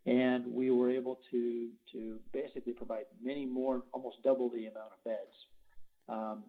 and 0.06 0.46
we 0.46 0.70
were 0.70 0.90
able 0.90 1.18
to 1.30 1.68
to 1.92 2.18
basically 2.32 2.72
provide 2.72 3.04
many 3.22 3.46
more, 3.46 3.82
almost 3.92 4.16
double 4.22 4.50
the 4.50 4.66
amount 4.66 4.92
of 4.92 5.04
beds. 5.04 5.34
Um, 6.08 6.44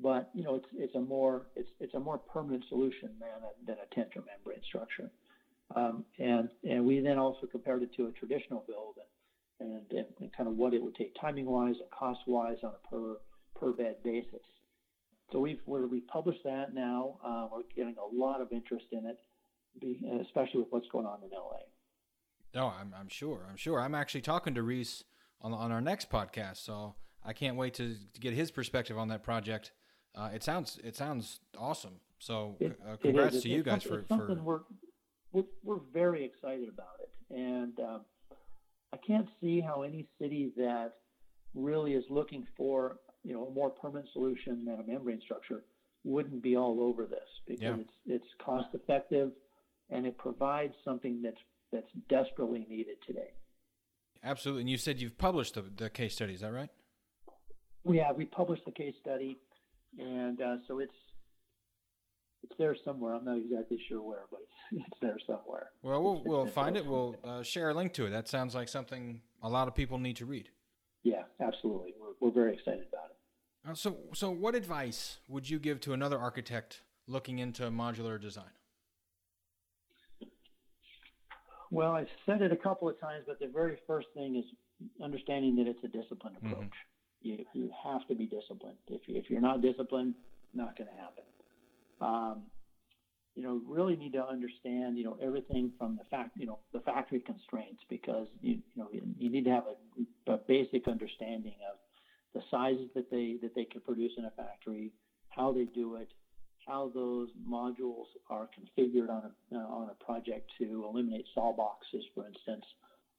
but 0.00 0.30
you 0.34 0.42
know 0.42 0.54
it's 0.56 0.66
it's 0.74 0.94
a 0.94 1.00
more 1.00 1.46
it's 1.56 1.68
it's 1.80 1.94
a 1.94 2.00
more 2.00 2.18
permanent 2.18 2.64
solution 2.68 3.10
than 3.18 3.28
a, 3.28 3.66
than 3.66 3.76
a 3.76 3.94
tensor 3.94 4.24
membrane 4.24 4.62
structure. 4.66 5.10
Um, 5.74 6.04
and 6.18 6.48
and 6.68 6.84
we 6.84 7.00
then 7.00 7.18
also 7.18 7.46
compared 7.46 7.82
it 7.82 7.90
to 7.96 8.06
a 8.06 8.12
traditional 8.12 8.64
build 8.66 8.96
and, 9.60 9.82
and, 9.90 10.06
and 10.20 10.32
kind 10.36 10.48
of 10.48 10.56
what 10.56 10.74
it 10.74 10.82
would 10.82 10.94
take 10.94 11.14
timing 11.20 11.46
wise 11.46 11.76
and 11.80 11.90
cost 11.90 12.20
wise 12.26 12.58
on 12.62 12.72
a 12.72 12.88
per 12.88 13.16
per 13.58 13.72
bed 13.72 13.96
basis. 14.04 14.42
So 15.30 15.40
we've 15.40 15.60
we 15.66 16.00
published 16.00 16.44
that 16.44 16.74
now. 16.74 17.18
Uh, 17.24 17.48
we're 17.50 17.62
getting 17.74 17.96
a 17.96 18.14
lot 18.14 18.40
of 18.40 18.52
interest 18.52 18.86
in 18.92 19.06
it, 19.06 19.18
especially 20.20 20.60
with 20.60 20.68
what's 20.70 20.88
going 20.88 21.06
on 21.06 21.18
in 21.22 21.30
LA. 21.30 21.58
No, 22.54 22.66
oh, 22.66 22.74
I'm, 22.78 22.94
I'm 22.98 23.08
sure. 23.08 23.46
I'm 23.48 23.56
sure. 23.56 23.80
I'm 23.80 23.94
actually 23.94 24.20
talking 24.20 24.54
to 24.54 24.62
Reese 24.62 25.04
on 25.40 25.54
on 25.54 25.72
our 25.72 25.80
next 25.80 26.10
podcast, 26.10 26.58
so 26.58 26.94
I 27.24 27.32
can't 27.32 27.56
wait 27.56 27.74
to, 27.74 27.94
to 28.12 28.20
get 28.20 28.34
his 28.34 28.50
perspective 28.50 28.98
on 28.98 29.08
that 29.08 29.22
project. 29.22 29.72
Uh, 30.14 30.30
it 30.34 30.42
sounds 30.42 30.78
it 30.84 30.94
sounds 30.96 31.40
awesome. 31.56 32.00
So 32.18 32.56
it, 32.60 32.78
uh, 32.86 32.96
congrats 32.96 33.40
to 33.40 33.48
you 33.48 33.62
guys 33.62 33.82
for, 33.82 34.04
for 34.06 34.34
we're, 34.34 34.60
we're, 35.32 35.42
we're 35.64 35.80
very 35.92 36.24
excited 36.24 36.68
about 36.68 37.00
it, 37.00 37.34
and 37.34 37.80
um, 37.80 38.02
I 38.92 38.98
can't 38.98 39.28
see 39.40 39.60
how 39.60 39.82
any 39.82 40.06
city 40.20 40.52
that 40.56 40.92
really 41.54 41.94
is 41.94 42.04
looking 42.10 42.46
for 42.56 42.98
you 43.24 43.32
know 43.32 43.46
a 43.46 43.50
more 43.50 43.70
permanent 43.70 44.08
solution 44.12 44.64
than 44.64 44.80
a 44.80 44.82
membrane 44.82 45.20
structure 45.20 45.62
wouldn't 46.04 46.42
be 46.42 46.56
all 46.56 46.80
over 46.80 47.06
this 47.06 47.28
because 47.46 47.62
yeah. 47.62 47.76
it's 47.78 47.92
it's 48.06 48.26
cost 48.44 48.68
effective 48.74 49.30
and 49.90 50.06
it 50.06 50.16
provides 50.18 50.74
something 50.84 51.22
that's 51.22 51.36
that's 51.72 51.90
desperately 52.08 52.66
needed 52.68 52.96
today. 53.06 53.30
Absolutely, 54.24 54.62
and 54.62 54.70
you 54.70 54.76
said 54.76 55.00
you've 55.00 55.18
published 55.18 55.54
the, 55.54 55.64
the 55.76 55.90
case 55.90 56.14
study. 56.14 56.34
Is 56.34 56.40
that 56.40 56.52
right? 56.52 56.70
Yeah. 57.84 58.12
We 58.12 58.26
published 58.26 58.64
the 58.64 58.72
case 58.72 58.94
study, 59.00 59.38
and 59.98 60.40
uh, 60.40 60.56
so 60.68 60.78
it's 60.78 60.94
it's 62.44 62.54
there 62.58 62.76
somewhere. 62.84 63.14
I'm 63.14 63.24
not 63.24 63.38
exactly 63.38 63.78
sure 63.88 64.02
where, 64.02 64.24
but 64.30 64.40
it's, 64.40 64.84
it's 64.86 65.00
there 65.00 65.18
somewhere. 65.26 65.70
Well, 65.82 66.02
we'll, 66.02 66.22
we'll 66.24 66.46
find 66.60 66.76
it. 66.76 66.86
We'll 66.86 67.16
uh, 67.24 67.42
share 67.42 67.70
a 67.70 67.74
link 67.74 67.92
to 67.94 68.06
it. 68.06 68.10
That 68.10 68.28
sounds 68.28 68.54
like 68.54 68.68
something 68.68 69.22
a 69.42 69.48
lot 69.48 69.68
of 69.68 69.74
people 69.74 69.98
need 69.98 70.16
to 70.16 70.26
read. 70.26 70.50
Yeah, 71.02 71.22
absolutely. 71.40 71.94
We're, 72.00 72.14
we're 72.20 72.34
very 72.34 72.54
excited 72.54 72.86
about 72.88 73.10
it. 73.10 73.70
Uh, 73.70 73.74
so, 73.74 73.96
so 74.14 74.30
what 74.30 74.54
advice 74.54 75.18
would 75.28 75.48
you 75.48 75.58
give 75.58 75.80
to 75.80 75.92
another 75.92 76.18
architect 76.18 76.82
looking 77.06 77.38
into 77.38 77.64
modular 77.70 78.20
design? 78.20 78.50
Well, 81.70 81.92
I've 81.92 82.08
said 82.26 82.42
it 82.42 82.52
a 82.52 82.56
couple 82.56 82.88
of 82.88 83.00
times, 83.00 83.24
but 83.26 83.40
the 83.40 83.46
very 83.46 83.78
first 83.86 84.08
thing 84.14 84.36
is 84.36 84.44
understanding 85.02 85.56
that 85.56 85.66
it's 85.66 85.82
a 85.84 85.88
disciplined 85.88 86.36
mm-hmm. 86.36 86.52
approach. 86.52 86.66
Mm-hmm. 87.24 87.28
You, 87.28 87.44
you 87.54 87.70
have 87.84 88.06
to 88.08 88.14
be 88.14 88.26
disciplined. 88.26 88.76
If, 88.88 89.02
you, 89.06 89.16
if 89.16 89.30
you're 89.30 89.40
not 89.40 89.62
disciplined, 89.62 90.14
not 90.54 90.76
going 90.76 90.90
to 90.90 90.96
happen. 91.00 91.24
Um, 92.00 92.42
you 93.34 93.42
know, 93.42 93.60
really 93.66 93.96
need 93.96 94.12
to 94.12 94.26
understand, 94.26 94.98
you 94.98 95.04
know, 95.04 95.16
everything 95.22 95.72
from 95.78 95.96
the 95.96 96.04
fact, 96.10 96.30
you 96.36 96.46
know, 96.46 96.58
the 96.72 96.80
factory 96.80 97.20
constraints 97.20 97.80
because 97.88 98.26
you, 98.40 98.54
you 98.74 98.82
know 98.82 98.88
you 98.92 99.30
need 99.30 99.44
to 99.44 99.50
have 99.50 99.64
a, 99.66 100.32
a 100.32 100.38
basic 100.46 100.86
understanding 100.86 101.54
of 101.70 101.78
the 102.34 102.42
sizes 102.50 102.88
that 102.94 103.10
they 103.10 103.36
that 103.42 103.54
they 103.54 103.64
can 103.64 103.80
produce 103.80 104.12
in 104.16 104.24
a 104.24 104.30
factory, 104.30 104.92
how 105.28 105.52
they 105.52 105.64
do 105.74 105.96
it, 105.96 106.08
how 106.66 106.90
those 106.94 107.28
modules 107.48 108.06
are 108.30 108.48
configured 108.48 109.08
on 109.08 109.22
a 109.24 109.56
uh, 109.56 109.58
on 109.58 109.88
a 109.90 110.04
project 110.04 110.50
to 110.58 110.84
eliminate 110.84 111.24
saw 111.34 111.52
boxes, 111.52 112.04
for 112.14 112.26
instance. 112.26 112.64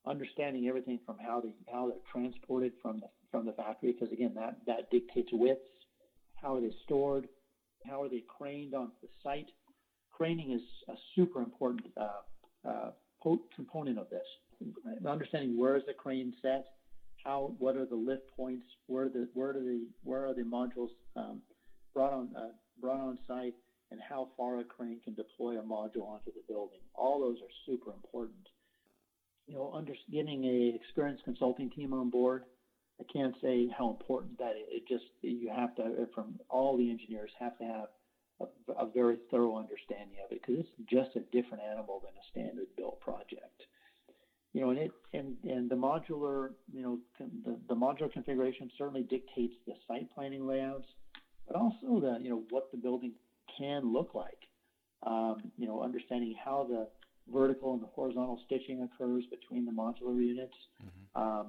Understanding 0.06 0.68
everything 0.68 1.00
from 1.06 1.18
how 1.18 1.40
they 1.40 1.54
how 1.72 1.88
they're 1.88 1.98
transported 2.12 2.74
from 2.82 3.00
the 3.00 3.08
from 3.32 3.46
the 3.46 3.54
factory, 3.54 3.94
because 3.94 4.12
again 4.12 4.34
that 4.36 4.58
that 4.68 4.92
dictates 4.92 5.30
widths. 5.32 5.62
How 6.36 6.56
are 6.56 6.62
they 6.62 6.74
stored? 6.84 7.28
How 7.86 8.02
are 8.02 8.10
they 8.10 8.24
craned 8.28 8.74
onto 8.74 8.94
the 9.02 9.08
site? 9.24 9.50
Craning 10.20 10.56
is 10.56 10.62
a 10.90 10.94
super 11.16 11.40
important 11.40 11.86
uh, 11.98 12.68
uh, 12.68 12.92
component 13.56 13.98
of 13.98 14.10
this. 14.10 14.22
Understanding 15.08 15.58
where 15.58 15.76
is 15.76 15.84
the 15.88 15.94
crane 15.94 16.34
set, 16.42 16.66
how 17.24 17.54
what 17.58 17.76
are 17.76 17.86
the 17.86 17.96
lift 17.96 18.24
points, 18.36 18.66
where 18.88 19.10
the 19.10 19.28
where 19.34 19.50
are 19.50 19.54
the 19.54 19.88
where 20.04 20.28
are 20.28 20.34
the 20.34 20.44
modules 20.44 20.90
um, 21.16 21.42
brought 21.94 22.14
on 22.14 22.30
uh, 22.38 22.50
brought 22.80 23.00
on 23.00 23.18
site, 23.28 23.56
and 23.92 24.00
how 24.08 24.30
far 24.38 24.60
a 24.60 24.64
crane 24.64 25.00
can 25.04 25.14
deploy 25.16 25.58
a 25.58 25.62
module 25.62 26.08
onto 26.08 26.32
the 26.34 26.44
building. 26.48 26.80
All 26.96 27.20
those 27.20 27.38
are 27.38 27.54
super 27.66 27.92
important. 27.92 28.48
You 29.48 29.56
know, 29.56 29.72
under, 29.74 29.94
getting 30.12 30.46
a 30.46 30.76
experienced 30.76 31.24
consulting 31.26 31.70
team 31.72 31.94
on 31.94 32.10
board. 32.10 32.44
I 33.00 33.04
can't 33.12 33.36
say 33.42 33.68
how 33.76 33.90
important 33.90 34.38
that 34.38 34.52
is. 34.52 34.68
It 34.70 34.88
just 34.88 35.06
you 35.22 35.50
have 35.54 35.76
to 35.76 36.08
from 36.14 36.40
all 36.50 36.78
the 36.78 36.90
engineers 36.90 37.32
have 37.40 37.58
to 37.58 37.64
have 37.64 37.88
a, 38.42 38.46
a 38.74 38.90
very 38.92 39.18
thorough 39.32 39.58
understanding 39.58 40.18
of 40.24 40.32
it 40.32 40.42
because 40.42 40.60
it's 40.60 40.90
just 40.90 41.16
a 41.16 41.22
different 41.32 41.64
animal 41.64 42.02
than 42.04 42.14
a 42.16 42.26
standard 42.32 42.68
built 42.78 43.00
project 43.00 43.64
you 44.54 44.62
know, 44.62 44.70
and 44.70 44.80
it 44.80 44.92
and 45.14 45.36
and 45.44 45.70
the 45.70 45.76
modular, 45.76 46.52
you 46.72 46.84
know, 46.84 47.00
the, 47.20 47.58
the 47.68 47.76
modular 47.76 48.12
configuration 48.12 48.70
certainly 48.78 49.02
dictates 49.02 49.56
the 49.66 49.74
site 49.88 50.14
planning 50.14 50.46
layouts, 50.46 50.88
but 51.48 51.56
also 51.56 52.00
the 52.00 52.20
you 52.22 52.30
know 52.30 52.44
what 52.52 52.72
the 52.72 52.78
building 52.78 53.14
can 53.58 53.92
look 53.92 54.14
like. 54.14 54.38
Um, 55.06 55.52
you 55.58 55.68
know, 55.68 55.82
understanding 55.82 56.36
how 56.44 56.66
the 56.70 56.88
vertical 57.34 57.74
and 57.74 57.82
the 57.82 57.88
horizontal 57.88 58.40
stitching 58.46 58.84
occurs 58.84 59.26
between 59.30 59.66
the 59.66 59.72
modular 59.72 60.24
units. 60.24 60.56
Mm-hmm. 60.82 61.22
Um, 61.22 61.48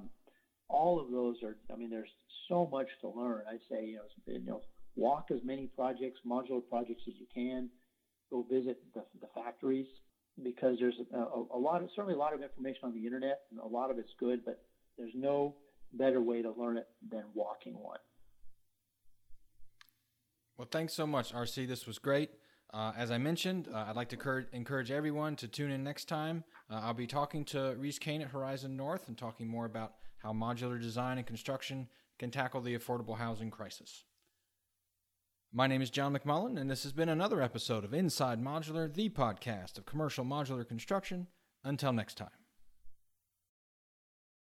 all 0.68 0.99
of 0.99 1.11
those 1.11 1.37
are. 1.42 1.57
I 1.73 1.77
mean, 1.77 1.90
there's 1.90 2.09
so 2.49 2.66
much 2.73 2.88
to 3.03 3.09
learn. 3.09 3.42
I'd 3.49 3.61
say 3.70 3.85
you 3.85 3.97
know, 3.97 4.33
you 4.33 4.47
know, 4.47 4.62
walk 4.96 5.26
as 5.33 5.40
many 5.44 5.66
projects, 5.66 6.20
modular 6.26 6.62
projects 6.68 7.02
as 7.09 7.14
you 7.18 7.26
can. 7.35 7.68
Go 8.30 8.46
visit 8.50 8.78
the, 8.94 9.04
the 9.20 9.28
factories 9.35 9.87
because 10.42 10.76
there's 10.80 10.98
a, 11.12 11.16
a, 11.54 11.59
lot 11.59 11.83
of 11.83 11.88
certainly 11.94 12.14
a 12.14 12.18
lot 12.18 12.35
of 12.35 12.42
information 12.42 12.80
on 12.85 12.94
the 12.94 13.04
internet, 13.04 13.42
and 13.50 13.61
a 13.61 13.66
lot 13.66 13.90
of 13.90 13.98
it's 13.98 14.12
good, 14.18 14.44
but 14.44 14.64
there's 14.98 15.12
no 15.14 15.54
better 15.92 16.20
way 16.20 16.42
to 16.42 16.50
learn 16.52 16.76
it 16.76 16.88
than 17.09 17.24
walking 17.35 17.74
one. 17.74 17.98
Well, 20.57 20.68
thanks 20.70 20.92
so 20.92 21.07
much, 21.07 21.33
RC. 21.33 21.68
This 21.68 21.87
was 21.87 21.98
great. 21.98 22.30
Uh, 22.72 22.92
as 22.96 23.11
I 23.11 23.18
mentioned, 23.18 23.68
uh, 23.72 23.87
I'd 23.88 23.96
like 23.96 24.09
to 24.09 24.16
cur- 24.16 24.48
encourage 24.52 24.90
everyone 24.90 25.37
to 25.37 25.48
tune 25.48 25.70
in 25.70 25.85
next 25.85 26.07
time. 26.07 26.42
Uh, 26.70 26.80
I'll 26.83 26.94
be 26.94 27.07
talking 27.07 27.44
to 27.46 27.76
Reese 27.78 27.98
Kane 27.98 28.22
at 28.22 28.28
Horizon 28.28 28.76
North 28.76 29.07
and 29.07 29.16
talking 29.16 29.46
more 29.46 29.64
about 29.64 29.92
how 30.18 30.33
modular 30.33 30.80
design 30.80 31.18
and 31.18 31.26
construction 31.26 31.88
can 32.18 32.30
tackle 32.30 32.61
the 32.61 32.76
affordable 32.76 33.18
housing 33.18 33.50
crisis. 33.50 34.04
My 35.57 35.69
name 35.69 35.83
is 35.83 35.90
John 35.90 36.12
McMullen, 36.12 36.61
and 36.61 36.69
this 36.69 36.83
has 36.83 36.93
been 36.93 37.09
another 37.09 37.40
episode 37.40 37.85
of 37.85 37.95
Inside 37.95 38.43
Modular, 38.43 38.93
the 38.93 39.09
podcast 39.09 39.79
of 39.79 39.87
commercial 39.87 40.25
modular 40.25 40.67
construction. 40.67 41.29
Until 41.62 41.93
next 41.93 42.17
time. 42.17 42.43